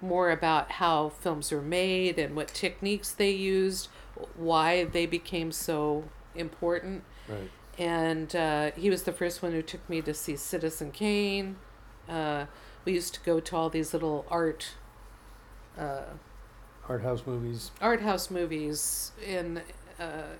more 0.00 0.30
about 0.30 0.72
how 0.72 1.08
films 1.10 1.52
are 1.52 1.60
made 1.62 2.18
and 2.18 2.34
what 2.36 2.48
techniques 2.48 3.10
they 3.10 3.30
used, 3.30 3.88
why 4.36 4.84
they 4.84 5.06
became 5.06 5.50
so 5.52 6.04
important 6.34 7.04
Right. 7.28 7.50
and 7.78 8.34
uh, 8.36 8.70
he 8.76 8.90
was 8.90 9.04
the 9.04 9.12
first 9.12 9.42
one 9.42 9.52
who 9.52 9.62
took 9.62 9.88
me 9.88 10.02
to 10.02 10.12
see 10.12 10.36
Citizen 10.36 10.90
Kane. 10.90 11.56
Uh, 12.08 12.46
we 12.84 12.92
used 12.92 13.14
to 13.14 13.20
go 13.20 13.40
to 13.40 13.56
all 13.56 13.70
these 13.70 13.92
little 13.94 14.26
art 14.28 14.72
uh, 15.78 16.02
Art 16.88 17.02
house 17.02 17.22
movies. 17.26 17.70
art 17.80 18.02
house 18.02 18.30
movies 18.30 19.12
in 19.26 19.62
uh, 19.98 20.34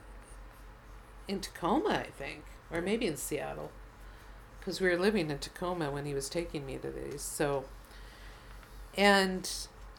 in 1.27 1.41
Tacoma, 1.41 2.05
I 2.07 2.11
think, 2.11 2.45
or 2.71 2.83
maybe 2.83 3.07
in 3.07 3.17
Seattle, 3.17 3.71
because 4.59 4.81
we 4.81 4.89
were 4.89 4.99
living 4.99 5.31
in 5.31 5.39
Tacoma 5.39 5.91
when 5.91 6.05
he 6.05 6.13
was 6.13 6.29
taking 6.29 6.67
me 6.67 6.77
to 6.79 6.91
these. 6.91 7.23
So, 7.23 7.65
and 8.97 9.51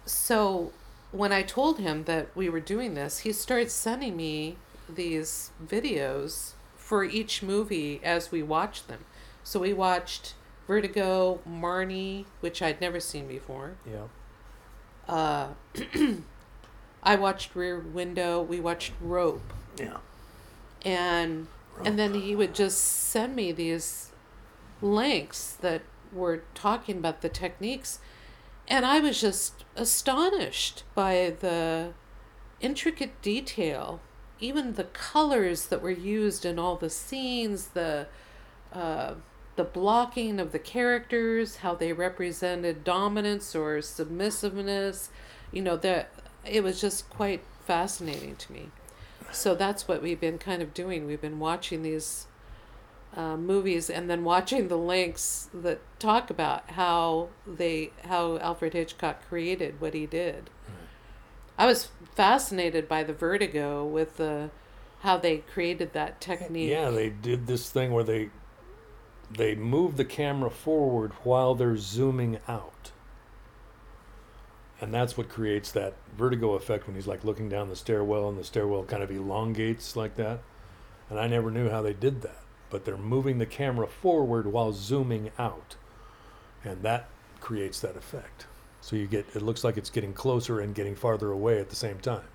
so 0.05 0.71
when 1.11 1.31
I 1.31 1.41
told 1.41 1.79
him 1.79 2.03
that 2.03 2.27
we 2.35 2.49
were 2.49 2.59
doing 2.59 2.93
this, 2.93 3.19
he 3.19 3.31
started 3.31 3.71
sending 3.71 4.15
me 4.15 4.57
these 4.87 5.51
videos 5.65 6.51
for 6.75 7.03
each 7.03 7.41
movie 7.41 7.99
as 8.03 8.31
we 8.31 8.43
watched 8.43 8.87
them. 8.87 9.05
So 9.43 9.59
we 9.61 9.73
watched 9.73 10.35
Vertigo, 10.67 11.39
Marnie, 11.47 12.25
which 12.41 12.61
I'd 12.61 12.81
never 12.81 12.99
seen 12.99 13.27
before. 13.27 13.75
Yeah. 13.85 14.07
Uh, 15.07 15.47
I 17.05 17.15
watched 17.15 17.55
Rear 17.55 17.79
Window. 17.79 18.41
We 18.41 18.59
watched 18.59 18.93
Rope, 18.99 19.53
Yeah. 19.77 19.97
and 20.83 21.47
and 21.83 21.99
then 21.99 22.13
he 22.13 22.35
would 22.35 22.55
just 22.55 22.79
send 22.79 23.35
me 23.35 23.51
these 23.51 24.11
links 24.81 25.51
that 25.61 25.81
were 26.13 26.43
talking 26.53 26.97
about 26.97 27.21
the 27.21 27.29
techniques, 27.29 27.99
and 28.67 28.85
I 28.85 28.99
was 28.99 29.19
just 29.19 29.65
astonished 29.75 30.83
by 30.95 31.35
the 31.39 31.93
intricate 32.61 33.21
detail, 33.21 33.99
even 34.39 34.73
the 34.73 34.85
colors 34.85 35.67
that 35.67 35.81
were 35.81 35.91
used 35.91 36.45
in 36.45 36.57
all 36.57 36.75
the 36.77 36.89
scenes, 36.89 37.67
the 37.69 38.07
uh, 38.73 39.15
the 39.55 39.63
blocking 39.63 40.39
of 40.39 40.51
the 40.51 40.59
characters, 40.59 41.57
how 41.57 41.75
they 41.75 41.93
represented 41.93 42.83
dominance 42.83 43.55
or 43.55 43.81
submissiveness, 43.81 45.09
you 45.51 45.61
know, 45.61 45.77
that 45.77 46.09
it 46.47 46.63
was 46.63 46.79
just 46.81 47.09
quite 47.09 47.43
fascinating 47.65 48.35
to 48.35 48.51
me. 48.51 48.69
So 49.31 49.55
that's 49.55 49.87
what 49.87 50.01
we've 50.01 50.19
been 50.19 50.37
kind 50.37 50.61
of 50.61 50.73
doing. 50.73 51.05
We've 51.05 51.21
been 51.21 51.39
watching 51.39 51.81
these 51.81 52.27
uh, 53.15 53.37
movies 53.37 53.89
and 53.89 54.09
then 54.09 54.23
watching 54.23 54.67
the 54.67 54.77
links 54.77 55.49
that 55.53 55.79
talk 55.99 56.29
about 56.29 56.71
how 56.71 57.29
they 57.47 57.91
how 58.03 58.37
Alfred 58.37 58.73
Hitchcock 58.73 59.27
created 59.27 59.79
what 59.79 59.93
he 59.93 60.05
did. 60.05 60.49
I 61.57 61.65
was 61.65 61.89
fascinated 62.13 62.87
by 62.87 63.03
the 63.03 63.13
vertigo 63.13 63.85
with 63.85 64.17
the 64.17 64.51
how 64.99 65.17
they 65.17 65.37
created 65.37 65.93
that 65.93 66.19
technique. 66.19 66.69
Yeah, 66.69 66.89
they 66.89 67.09
did 67.09 67.47
this 67.47 67.69
thing 67.69 67.91
where 67.91 68.03
they 68.03 68.29
they 69.31 69.55
move 69.55 69.97
the 69.97 70.05
camera 70.05 70.49
forward 70.49 71.13
while 71.23 71.55
they're 71.55 71.77
zooming 71.77 72.39
out. 72.47 72.91
And 74.81 74.93
that's 74.93 75.17
what 75.17 75.29
creates 75.29 75.71
that 75.71 75.93
vertigo 76.17 76.53
effect 76.53 76.85
when 76.85 76.95
he's 76.95 77.07
like 77.07 77.23
looking 77.23 77.47
down 77.47 77.69
the 77.69 77.75
stairwell 77.75 78.27
and 78.27 78.37
the 78.37 78.43
stairwell 78.43 78.83
kind 78.83 79.01
of 79.01 79.09
elongates 79.09 79.95
like 79.95 80.15
that. 80.15 80.39
And 81.09 81.19
I 81.19 81.27
never 81.27 81.49
knew 81.49 81.69
how 81.69 81.81
they 81.81 81.93
did 81.93 82.21
that. 82.23 82.41
But 82.69 82.83
they're 82.83 82.97
moving 82.97 83.37
the 83.37 83.45
camera 83.45 83.87
forward 83.87 84.47
while 84.47 84.73
zooming 84.73 85.31
out. 85.39 85.75
And 86.63 86.83
that 86.83 87.07
creates 87.39 87.79
that 87.81 87.95
effect. 87.95 88.47
So 88.81 88.95
you 88.95 89.07
get 89.07 89.25
it 89.33 89.41
looks 89.41 89.63
like 89.63 89.77
it's 89.77 89.89
getting 89.89 90.13
closer 90.13 90.59
and 90.59 90.75
getting 90.75 90.95
farther 90.95 91.31
away 91.31 91.59
at 91.59 91.69
the 91.69 91.75
same 91.75 91.99
time. 91.99 92.25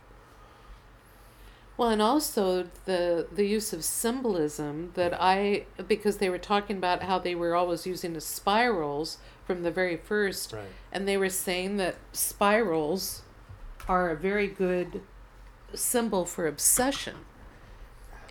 Well, 1.77 1.91
and 1.91 2.03
also 2.03 2.69
the 2.85 3.27
the 3.33 3.47
use 3.47 3.73
of 3.73 3.85
symbolism 3.85 4.93
that 4.97 5.17
I 5.19 5.65
because 5.89 6.19
they 6.19 6.29
were 6.29 6.39
talking 6.39 6.77
about 6.77 7.05
how 7.05 7.19
they 7.19 7.35
were 7.35 7.55
always 7.55 7.87
using 7.87 8.13
the 8.13 8.21
spirals 8.21 9.19
from 9.51 9.65
the 9.65 9.71
very 9.73 9.97
first, 9.97 10.53
Right. 10.53 10.69
and 10.93 11.09
they 11.09 11.17
were 11.17 11.29
saying 11.29 11.77
that 11.79 11.97
spirals 12.13 13.23
are 13.89 14.11
a 14.11 14.17
very 14.17 14.47
good 14.47 15.03
symbol 15.75 16.25
for 16.25 16.47
obsession. 16.47 17.17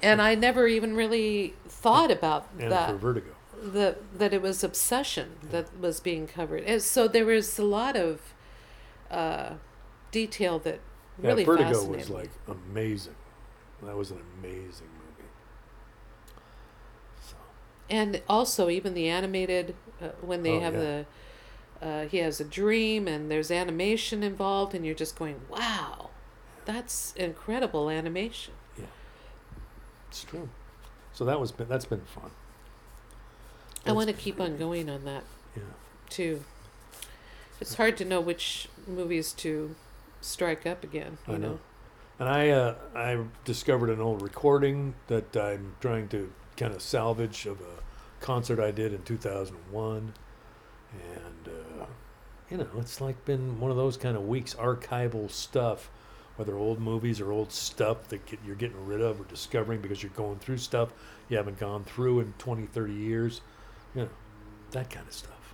And 0.01 0.21
I 0.21 0.33
never 0.35 0.65
even 0.67 0.95
really 0.95 1.55
thought 1.67 2.09
about 2.09 2.47
And 2.57 2.71
that 2.71 2.91
for 2.91 2.95
vertigo. 2.95 3.35
that 3.61 4.17
that 4.17 4.33
it 4.33 4.41
was 4.41 4.63
obsession 4.63 5.35
that 5.51 5.77
was 5.77 5.99
being 5.99 6.25
covered. 6.25 6.63
And 6.63 6.81
so 6.81 7.05
there 7.09 7.25
was 7.25 7.59
a 7.59 7.65
lot 7.65 7.97
of 7.97 8.21
uh, 9.11 9.55
detail 10.11 10.57
that 10.59 10.79
really 11.17 11.41
yeah, 11.41 11.47
Vertigo 11.47 11.83
was 11.83 12.09
like 12.09 12.29
amazing. 12.47 13.15
That 13.83 13.97
was 13.97 14.11
an 14.11 14.21
amazing 14.39 14.87
movie. 15.03 15.29
So. 17.27 17.35
And 17.89 18.21
also 18.29 18.69
even 18.69 18.93
the 18.93 19.09
animated 19.09 19.75
uh, 20.01 20.07
when 20.21 20.43
they 20.43 20.51
Oh, 20.51 20.59
have 20.59 20.73
yeah. 20.73 20.79
the 20.79 21.05
uh, 21.81 22.05
he 22.05 22.17
has 22.17 22.39
a 22.41 22.43
dream 22.45 23.07
and 23.07 23.31
there's 23.31 23.51
animation 23.51 24.21
involved 24.23 24.75
and 24.75 24.85
you're 24.85 24.95
just 24.95 25.17
going 25.17 25.39
wow 25.49 26.09
that's 26.65 27.13
incredible 27.15 27.89
animation 27.89 28.53
yeah 28.77 28.85
It's 30.09 30.23
true. 30.23 30.49
So 31.13 31.25
that 31.25 31.39
was 31.39 31.51
been, 31.51 31.67
that's 31.67 31.85
been 31.85 32.01
fun. 32.01 32.31
i 33.85 33.91
want 33.91 34.07
to 34.07 34.13
keep 34.13 34.39
on 34.39 34.57
going 34.57 34.89
on 34.89 35.03
that 35.05 35.23
Yeah. 35.55 35.63
too 36.09 36.43
it's 37.61 37.75
hard 37.75 37.97
to 37.97 38.05
know 38.05 38.21
which 38.21 38.67
movies 38.87 39.33
to 39.33 39.75
strike 40.21 40.65
up 40.65 40.83
again 40.83 41.17
you 41.27 41.35
I 41.35 41.37
know. 41.37 41.47
know. 41.49 41.59
And 42.19 42.27
I 42.27 42.49
uh, 42.49 42.75
I 42.95 43.17
discovered 43.45 43.89
an 43.89 44.01
old 44.01 44.21
recording 44.21 44.93
that 45.07 45.35
I'm 45.37 45.75
trying 45.79 46.09
to 46.09 46.29
kind 46.57 46.73
of 46.73 46.81
salvage 46.81 47.45
of 47.45 47.61
a 47.61 47.78
concert 48.19 48.59
I 48.59 48.71
did 48.71 48.93
in 48.93 49.01
2001, 49.03 50.13
and 50.93 51.47
uh, 51.47 51.85
you 52.49 52.57
know 52.57 52.67
it's 52.77 52.99
like 53.01 53.23
been 53.25 53.59
one 53.59 53.71
of 53.71 53.77
those 53.77 53.97
kind 53.97 54.15
of 54.17 54.27
weeks 54.27 54.53
archival 54.55 55.29
stuff, 55.29 55.89
whether 56.35 56.55
old 56.57 56.79
movies 56.79 57.19
or 57.21 57.31
old 57.31 57.51
stuff 57.51 58.07
that 58.09 58.25
get, 58.25 58.39
you're 58.45 58.55
getting 58.55 58.85
rid 58.85 59.01
of 59.01 59.19
or 59.19 59.23
discovering 59.25 59.81
because 59.81 60.01
you're 60.03 60.11
going 60.15 60.39
through 60.39 60.57
stuff 60.57 60.89
you 61.29 61.37
haven't 61.37 61.59
gone 61.59 61.83
through 61.83 62.19
in 62.19 62.33
20, 62.39 62.65
30 62.65 62.93
years, 62.93 63.41
you 63.95 64.01
know, 64.01 64.09
that 64.71 64.89
kind 64.89 65.07
of 65.07 65.13
stuff. 65.13 65.53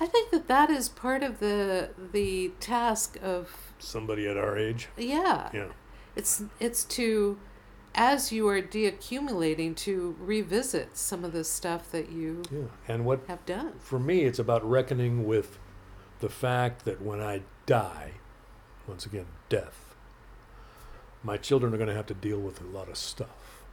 i 0.00 0.06
think 0.06 0.30
that 0.30 0.46
that 0.48 0.70
is 0.70 0.88
part 0.88 1.22
of 1.22 1.40
the 1.40 1.90
the 2.12 2.52
task 2.60 3.18
of 3.22 3.50
Somebody 3.78 4.28
at 4.28 4.36
our 4.36 4.56
age, 4.56 4.88
yeah. 4.96 5.50
Yeah, 5.52 5.68
It's 6.14 6.44
it's 6.60 6.84
to 6.84 7.38
as 7.94 8.32
you 8.32 8.48
are 8.48 8.62
deaccumulating 8.62 9.76
to 9.76 10.16
revisit 10.18 10.96
some 10.96 11.24
of 11.24 11.32
the 11.32 11.44
stuff 11.44 11.90
that 11.90 12.10
you 12.10 12.42
yeah. 12.50 12.62
And 12.88 13.04
what 13.04 13.20
have 13.28 13.44
done. 13.44 13.74
for 13.78 13.98
me, 13.98 14.22
it's 14.22 14.38
about 14.38 14.68
reckoning 14.68 15.26
with 15.26 15.58
the 16.20 16.28
fact 16.28 16.84
that 16.84 17.02
when 17.02 17.20
I 17.20 17.42
die, 17.66 18.12
once 18.86 19.04
again, 19.06 19.26
death, 19.48 19.94
my 21.22 21.36
children 21.36 21.74
are 21.74 21.76
going 21.76 21.88
to 21.88 21.94
have 21.94 22.06
to 22.06 22.14
deal 22.14 22.38
with 22.38 22.60
a 22.60 22.64
lot 22.64 22.88
of 22.88 22.96
stuff. 22.96 23.64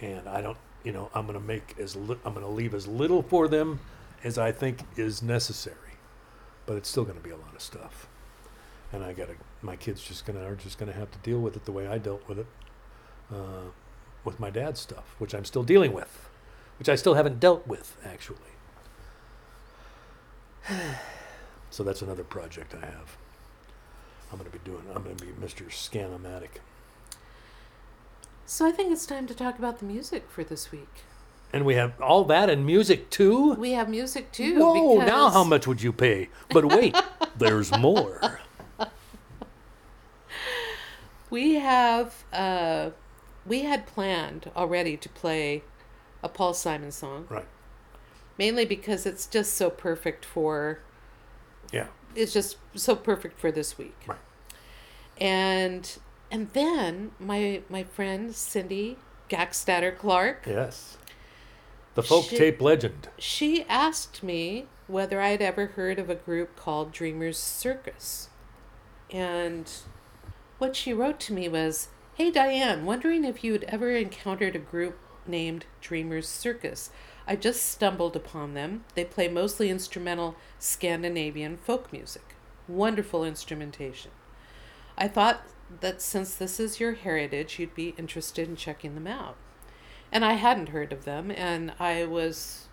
And 0.00 0.28
I 0.28 0.40
don't, 0.40 0.58
you 0.84 0.92
know, 0.92 1.10
I'm 1.14 1.26
going 1.26 1.38
to 1.38 1.44
make 1.44 1.74
as 1.78 1.96
li- 1.96 2.18
I'm 2.24 2.34
going 2.34 2.44
to 2.44 2.52
leave 2.52 2.74
as 2.74 2.86
little 2.86 3.22
for 3.22 3.48
them 3.48 3.80
as 4.22 4.38
I 4.38 4.52
think 4.52 4.80
is 4.96 5.22
necessary, 5.22 5.76
but 6.66 6.76
it's 6.76 6.88
still 6.88 7.04
going 7.04 7.16
to 7.16 7.22
be 7.22 7.30
a 7.30 7.36
lot 7.36 7.54
of 7.54 7.62
stuff. 7.62 8.06
And 8.92 9.02
I 9.02 9.12
got 9.12 9.28
to, 9.28 9.34
my 9.62 9.76
kids 9.76 10.02
just 10.02 10.26
going 10.26 10.38
to 10.38 10.44
are 10.46 10.54
just 10.54 10.78
going 10.78 10.92
to 10.92 10.98
have 10.98 11.10
to 11.10 11.18
deal 11.18 11.40
with 11.40 11.56
it 11.56 11.64
the 11.64 11.72
way 11.72 11.86
I 11.86 11.98
dealt 11.98 12.28
with 12.28 12.38
it, 12.38 12.46
uh, 13.32 13.70
with 14.24 14.38
my 14.40 14.50
dad's 14.50 14.80
stuff, 14.80 15.14
which 15.18 15.34
I'm 15.34 15.44
still 15.44 15.62
dealing 15.62 15.92
with, 15.92 16.28
which 16.78 16.88
I 16.88 16.94
still 16.96 17.14
haven't 17.14 17.40
dealt 17.40 17.66
with 17.66 17.96
actually. 18.04 18.38
So 21.70 21.82
that's 21.82 22.00
another 22.00 22.24
project 22.24 22.74
I 22.74 22.86
have. 22.86 23.16
I'm 24.32 24.38
going 24.38 24.50
to 24.50 24.56
be 24.58 24.64
doing. 24.64 24.82
I'm 24.94 25.02
going 25.02 25.16
to 25.16 25.24
be 25.26 25.32
Mr. 25.32 25.66
Scanomatic, 25.68 26.60
So 28.46 28.64
I 28.66 28.70
think 28.72 28.92
it's 28.92 29.04
time 29.04 29.26
to 29.26 29.34
talk 29.34 29.58
about 29.58 29.80
the 29.80 29.84
music 29.84 30.24
for 30.30 30.42
this 30.42 30.72
week. 30.72 30.88
and 31.52 31.66
we 31.66 31.74
have 31.74 32.00
all 32.00 32.24
that 32.24 32.48
and 32.48 32.64
music 32.64 33.10
too. 33.10 33.54
We 33.54 33.72
have 33.72 33.90
music 33.90 34.32
too. 34.32 34.58
Whoa! 34.60 34.98
Now 35.04 35.28
how 35.28 35.44
much 35.44 35.66
would 35.66 35.82
you 35.82 35.92
pay? 35.92 36.30
But 36.50 36.64
wait, 36.64 36.96
there's 37.36 37.76
more. 37.76 38.40
We 41.28 41.54
have 41.54 42.24
uh, 42.32 42.90
we 43.46 43.62
had 43.62 43.86
planned 43.86 44.50
already 44.56 44.96
to 44.96 45.08
play 45.08 45.62
a 46.22 46.28
Paul 46.28 46.54
Simon 46.54 46.90
song, 46.90 47.26
Right? 47.28 47.46
mainly 48.38 48.64
because 48.64 49.06
it's 49.06 49.26
just 49.26 49.54
so 49.54 49.70
perfect 49.70 50.24
for 50.24 50.80
Yeah. 51.72 51.86
it's 52.14 52.32
just 52.32 52.56
so 52.74 52.96
perfect 52.96 53.38
for 53.40 53.50
this 53.52 53.78
week. 53.78 53.96
Right. 54.06 54.18
And 55.18 55.98
and 56.30 56.50
then 56.52 57.12
my 57.18 57.62
my 57.68 57.84
friend 57.84 58.34
Cindy 58.34 58.98
Gackstatter 59.30 59.96
Clark, 59.96 60.44
Yes. 60.46 60.96
The 61.94 62.02
folk 62.02 62.26
She- 62.26 62.36
tape 62.36 62.60
legend. 62.60 63.08
she 63.18 63.64
asked 63.68 64.22
me 64.22 64.66
whether 64.86 65.20
I'd 65.20 65.40
ever 65.42 65.66
heard 65.68 65.98
of 65.98 66.10
a 66.10 66.14
group 66.14 66.54
called 66.56 66.92
Dreamers 66.92 67.38
Circus. 67.38 68.28
And 69.10 69.70
what 70.58 70.76
she 70.76 70.92
wrote 70.92 71.18
to 71.20 71.32
me 71.32 71.48
was, 71.48 71.88
"Hey 72.16 72.30
Diane, 72.30 72.86
wondering 72.86 73.24
if 73.24 73.44
you'd 73.44 73.64
ever 73.64 73.90
encountered 73.90 74.56
a 74.56 74.58
group 74.58 74.98
named 75.26 75.66
Dreamers 75.82 76.26
Circus. 76.26 76.88
I 77.26 77.36
just 77.36 77.62
stumbled 77.68 78.16
upon 78.16 78.54
them. 78.54 78.86
They 78.94 79.04
play 79.04 79.28
mostly 79.28 79.68
instrumental 79.68 80.34
Scandinavian 80.58 81.58
folk 81.58 81.92
music. 81.92 82.34
Wonderful 82.66 83.22
instrumentation. 83.22 84.12
I 84.96 85.08
thought 85.08 85.42
that 85.80 86.00
since 86.00 86.34
this 86.34 86.58
is 86.58 86.80
your 86.80 86.94
heritage, 86.94 87.58
you'd 87.58 87.74
be 87.74 87.94
interested 87.98 88.48
in 88.48 88.56
checking 88.56 88.94
them 88.94 89.06
out. 89.06 89.36
And 90.10 90.24
I 90.24 90.34
hadn't 90.34 90.70
heard 90.70 90.94
of 90.94 91.04
them, 91.04 91.30
and 91.30 91.74
I 91.78 92.06
was 92.06 92.68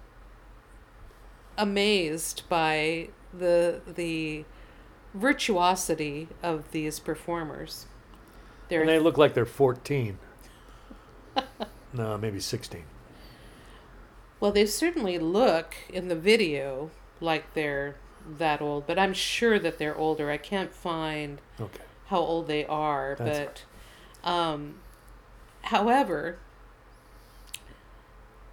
amazed 1.57 2.43
by 2.47 3.09
the 3.33 3.81
the 3.85 4.45
virtuosity 5.13 6.29
of 6.41 6.71
these 6.71 6.97
performers. 6.99 7.87
They're 8.73 8.81
And 8.81 8.89
they 8.89 8.97
look 8.97 9.19
like 9.19 9.35
they're 9.35 9.45
14. 9.45 10.17
no, 11.93 12.17
maybe 12.17 12.39
16. 12.39 12.83
Well, 14.39 14.51
they 14.51 14.65
certainly 14.65 15.19
look 15.19 15.75
in 15.89 16.07
the 16.07 16.15
video 16.15 16.89
like 17.21 17.53
they're 17.53 17.97
that 18.39 18.61
old, 18.61 18.87
but 18.87 18.97
I'm 18.97 19.13
sure 19.13 19.59
that 19.59 19.77
they're 19.77 19.95
older. 19.95 20.31
I 20.31 20.37
can't 20.37 20.73
find 20.73 21.39
Okay. 21.61 21.83
how 22.07 22.17
old 22.17 22.47
they 22.47 22.65
are, 22.65 23.15
That's 23.19 23.63
but 24.23 24.27
um, 24.27 24.79
however, 25.61 26.39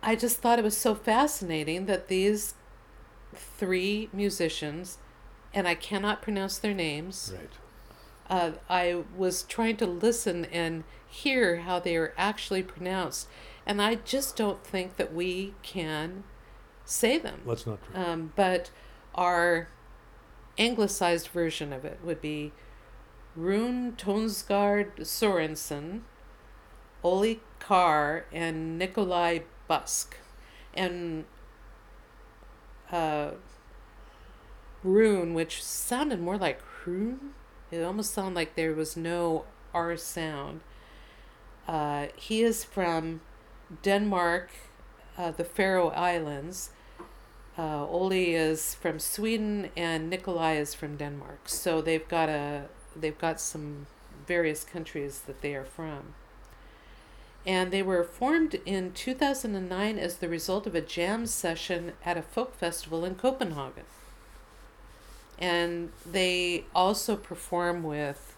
I 0.03 0.17
just 0.17 0.37
thought 0.43 0.59
it 0.59 0.65
was 0.65 0.77
so 0.77 0.95
fascinating 0.95 1.87
that 1.87 2.09
these 2.09 2.53
three 3.35 4.11
musicians, 4.13 4.99
and 5.55 5.67
I 5.67 5.75
cannot 5.77 6.21
pronounce 6.21 6.59
their 6.59 6.75
names. 6.75 7.33
Right. 7.35 7.49
Uh, 8.31 8.53
I 8.69 9.03
was 9.17 9.43
trying 9.43 9.77
to 9.79 9.87
listen 9.87 10.45
and 10.47 10.85
hear 11.07 11.57
how 11.59 11.81
they 11.81 11.97
are 11.97 12.15
actually 12.17 12.63
pronounced, 12.63 13.29
and 13.67 13.83
I 13.83 13.97
just 13.97 14.37
don't 14.37 14.65
think 14.65 14.97
that 14.97 15.13
we 15.13 15.55
can 15.63 16.23
say 16.85 17.19
them. 17.19 17.41
Let's 17.45 17.67
not. 17.67 17.81
Try. 17.83 18.05
Um, 18.05 18.33
but 18.37 18.71
our 19.17 19.69
anglicized 20.59 21.29
version 21.29 21.73
of 21.73 21.85
it 21.85 21.99
would 22.05 22.21
be 22.21 22.53
Rune 23.35 23.93
Tonsgaard 23.97 25.01
Sorensen, 25.01 26.03
Oli 27.03 27.41
Carr, 27.59 28.27
and 28.33 28.79
Nikolai 28.79 29.41
Busk. 29.67 30.17
And 30.75 31.25
uh, 32.93 33.33
Rune, 34.83 35.35
which 35.35 35.63
sounded 35.63 36.21
more 36.21 36.39
like 36.39 36.61
Rune, 36.87 37.35
it 37.71 37.83
almost 37.83 38.13
sounded 38.13 38.35
like 38.35 38.55
there 38.55 38.75
was 38.75 38.97
no 38.97 39.45
R 39.73 39.97
sound. 39.97 40.61
Uh, 41.69 42.09
he 42.17 42.43
is 42.43 42.65
from 42.65 43.21
Denmark, 43.83 44.51
uh, 45.17 45.31
the 45.31 45.45
Faroe 45.45 45.91
Islands. 45.91 46.71
Uh, 47.57 47.87
Oli 47.87 48.35
is 48.35 48.75
from 48.75 48.99
Sweden 48.99 49.71
and 49.77 50.09
Nikolai 50.09 50.55
is 50.55 50.75
from 50.75 50.97
Denmark. 50.97 51.49
So 51.49 51.81
they've 51.81 52.09
got 52.09 52.29
a 52.29 52.65
they've 52.97 53.19
got 53.19 53.41
some 53.41 53.87
various 54.27 54.65
countries 54.65 55.21
that 55.27 55.43
they 55.43 55.55
are 55.55 55.65
from. 55.65 56.15
And 57.47 57.71
they 57.71 57.83
were 57.83 58.05
formed 58.05 58.61
in 58.67 58.93
2009 58.93 59.99
as 59.99 60.17
the 60.17 60.29
result 60.29 60.67
of 60.67 60.75
a 60.75 60.81
jam 60.81 61.27
session 61.27 61.93
at 62.05 62.17
a 62.17 62.23
folk 62.23 62.55
festival 62.55 63.05
in 63.05 63.15
Copenhagen. 63.15 63.85
And 65.41 65.91
they 66.05 66.65
also 66.75 67.17
perform 67.17 67.83
with 67.83 68.37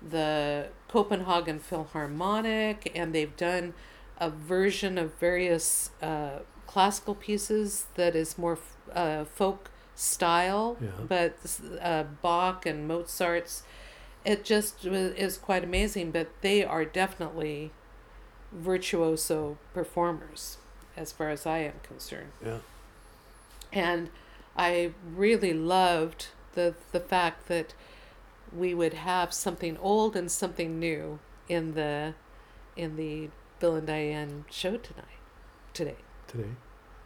the 0.00 0.68
Copenhagen 0.88 1.58
Philharmonic, 1.58 2.90
and 2.94 3.14
they've 3.14 3.36
done 3.36 3.74
a 4.18 4.30
version 4.30 4.98
of 4.98 5.14
various 5.14 5.90
uh, 6.00 6.40
classical 6.66 7.14
pieces 7.14 7.86
that 7.96 8.16
is 8.16 8.38
more 8.38 8.54
f- 8.54 8.76
uh, 8.96 9.24
folk 9.24 9.70
style, 9.94 10.76
Yeah. 10.80 10.88
but 11.06 11.34
uh, 11.80 12.04
Bach 12.22 12.64
and 12.66 12.88
Mozart's. 12.88 13.62
It 14.24 14.44
just 14.44 14.84
is 14.84 15.36
quite 15.38 15.64
amazing, 15.64 16.12
but 16.12 16.28
they 16.40 16.64
are 16.64 16.84
definitely 16.84 17.72
virtuoso 18.52 19.58
performers, 19.74 20.58
as 20.96 21.12
far 21.12 21.30
as 21.30 21.46
I 21.46 21.58
am 21.58 21.74
concerned 21.82 22.32
Yeah. 22.44 22.58
and 23.72 24.10
I 24.56 24.92
really 25.14 25.52
loved 25.52 26.28
the 26.54 26.74
the 26.92 27.00
fact 27.00 27.48
that 27.48 27.74
we 28.54 28.74
would 28.74 28.94
have 28.94 29.32
something 29.32 29.76
old 29.78 30.14
and 30.14 30.30
something 30.30 30.78
new 30.78 31.18
in 31.48 31.74
the 31.74 32.14
in 32.76 32.96
the 32.96 33.30
Bill 33.60 33.76
and 33.76 33.86
Diane 33.86 34.44
show 34.50 34.76
tonight. 34.76 35.06
Today. 35.72 35.96
Today. 36.26 36.44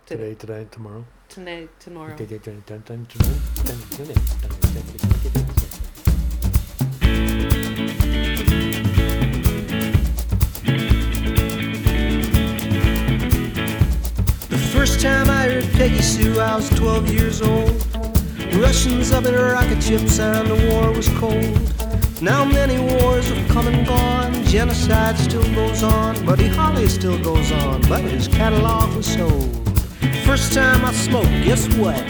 Today. 0.07 0.35
Today, 0.35 0.35
today, 0.35 0.67
tomorrow. 0.71 1.05
Tonight. 1.29 1.69
Tomorrow. 1.81 2.17
The 14.49 14.59
first 14.73 15.01
time 15.01 15.29
I 15.29 15.33
heard 15.33 15.36
Peggy 15.87 16.03
Sue, 16.03 16.41
I 16.41 16.57
was 16.57 16.69
12 16.71 17.13
years 17.13 17.41
old. 17.41 17.71
Russians 18.57 19.13
up 19.13 19.25
in 19.25 19.37
rocket 19.37 19.81
ships 19.81 20.19
and 20.19 20.51
the 20.51 20.69
war 20.69 20.91
was 20.91 21.09
cold. 21.11 22.21
Now 22.21 22.45
many 22.45 22.77
wars 22.77 23.29
have 23.29 23.49
come 23.49 23.69
and 23.69 23.87
gone, 23.87 24.33
genocide 24.47 25.17
still 25.17 25.45
goes 25.55 25.85
on, 25.85 26.27
Buddy 26.27 26.49
Holly 26.49 26.89
still 26.89 27.23
goes 27.23 27.53
on, 27.53 27.83
but 27.83 28.01
his 28.01 28.27
catalog 28.27 28.97
was 28.97 29.07
sold. 29.07 29.49
First 30.25 30.53
time 30.55 30.85
I 30.85 30.93
smoked, 30.93 31.29
guess 31.45 31.73
what? 31.77 32.05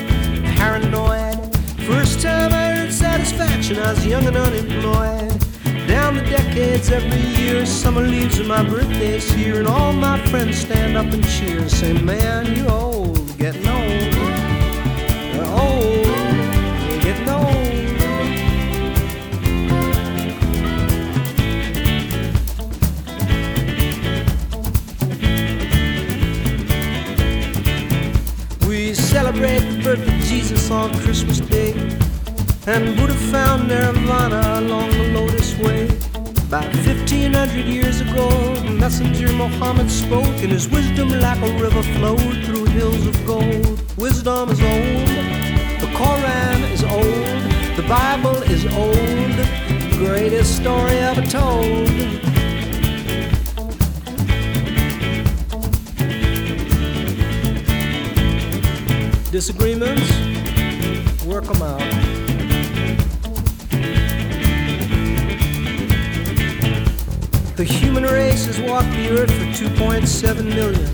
Paranoid. 0.56 1.54
First 1.84 2.22
time 2.22 2.54
I 2.54 2.76
heard 2.76 2.92
satisfaction, 2.94 3.76
I 3.76 3.92
was 3.92 4.06
young 4.06 4.26
and 4.26 4.38
unemployed. 4.38 5.38
Down 5.86 6.14
the 6.14 6.22
decades 6.22 6.90
every 6.90 7.20
year, 7.42 7.66
summer 7.66 8.00
leaves 8.00 8.38
and 8.38 8.48
my 8.48 8.62
birthday's 8.62 9.30
here, 9.30 9.58
and 9.58 9.68
all 9.68 9.92
my 9.92 10.18
friends 10.28 10.60
stand 10.60 10.96
up 10.96 11.12
and 11.12 11.28
cheer 11.28 11.58
and 11.58 11.70
say, 11.70 11.92
Man, 11.92 12.56
you 12.56 12.66
old, 12.68 12.95
getting 13.52 13.68
old. 13.68 14.14
You're 15.34 15.46
old, 15.46 16.06
you're 16.88 17.02
getting 17.02 17.28
old. 17.28 17.46
We 28.66 28.94
celebrate 28.94 29.60
the 29.60 29.80
birth 29.84 30.08
of 30.08 30.14
Jesus 30.24 30.70
on 30.72 30.92
Christmas 31.02 31.38
Day. 31.38 31.70
And 32.66 32.96
Buddha 32.96 33.14
found 33.30 33.68
nirvana 33.68 34.58
along 34.58 34.90
the 34.90 35.12
Lotus 35.14 35.56
Way. 35.58 36.15
About 36.56 36.74
1500 36.74 37.66
years 37.66 38.00
ago, 38.00 38.30
the 38.54 38.70
messenger 38.70 39.30
Muhammad 39.30 39.90
spoke, 39.90 40.24
and 40.24 40.50
his 40.50 40.66
wisdom, 40.70 41.10
like 41.10 41.36
a 41.42 41.52
river, 41.60 41.82
flowed 41.82 42.44
through 42.46 42.64
hills 42.64 43.06
of 43.06 43.26
gold. 43.26 43.98
Wisdom 43.98 44.48
is 44.48 44.62
old, 44.62 45.06
the 45.82 45.94
Koran 45.94 46.62
is 46.72 46.82
old, 46.82 47.76
the 47.76 47.84
Bible 47.86 48.42
is 48.44 48.64
old, 48.74 49.36
greatest 49.98 50.56
story 50.56 50.92
ever 50.92 51.20
told. 51.20 51.90
Disagreements, 59.30 60.10
work 61.26 61.44
them 61.44 61.60
out. 61.60 62.15
The 67.56 67.64
human 67.64 68.02
race 68.02 68.44
has 68.44 68.60
walked 68.60 68.90
the 68.90 69.18
earth 69.18 69.30
for 69.30 69.64
2.7 69.64 70.44
million, 70.44 70.90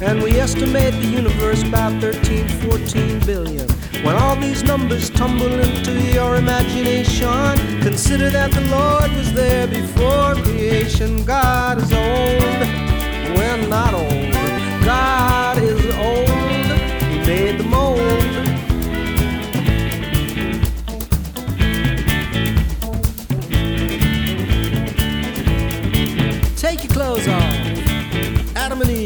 and 0.00 0.22
we 0.22 0.40
estimate 0.40 0.94
the 0.94 1.08
universe 1.08 1.62
about 1.62 2.00
13, 2.00 2.48
14 2.70 3.20
billion. 3.26 3.68
When 4.02 4.16
all 4.16 4.34
these 4.34 4.62
numbers 4.62 5.10
tumble 5.10 5.52
into 5.52 5.92
your 6.14 6.36
imagination, 6.36 7.58
consider 7.82 8.30
that 8.30 8.50
the 8.50 8.62
Lord 8.62 9.12
was 9.12 9.30
there 9.34 9.66
before 9.66 10.36
creation. 10.36 11.22
God 11.26 11.82
is 11.82 11.92
old, 11.92 13.36
we're 13.36 13.68
not 13.68 13.92
old. 13.92 14.32
God 14.86 15.58
is 15.58 15.84
old, 15.96 16.30
He 17.10 17.18
made 17.26 17.58
the 17.58 17.64
mold. 17.64 18.45
Take 26.66 26.82
your 26.82 26.92
clothes 26.94 27.28
off. 27.28 28.56
Adam 28.56 28.82
and 28.82 28.90
Eve. 28.90 29.05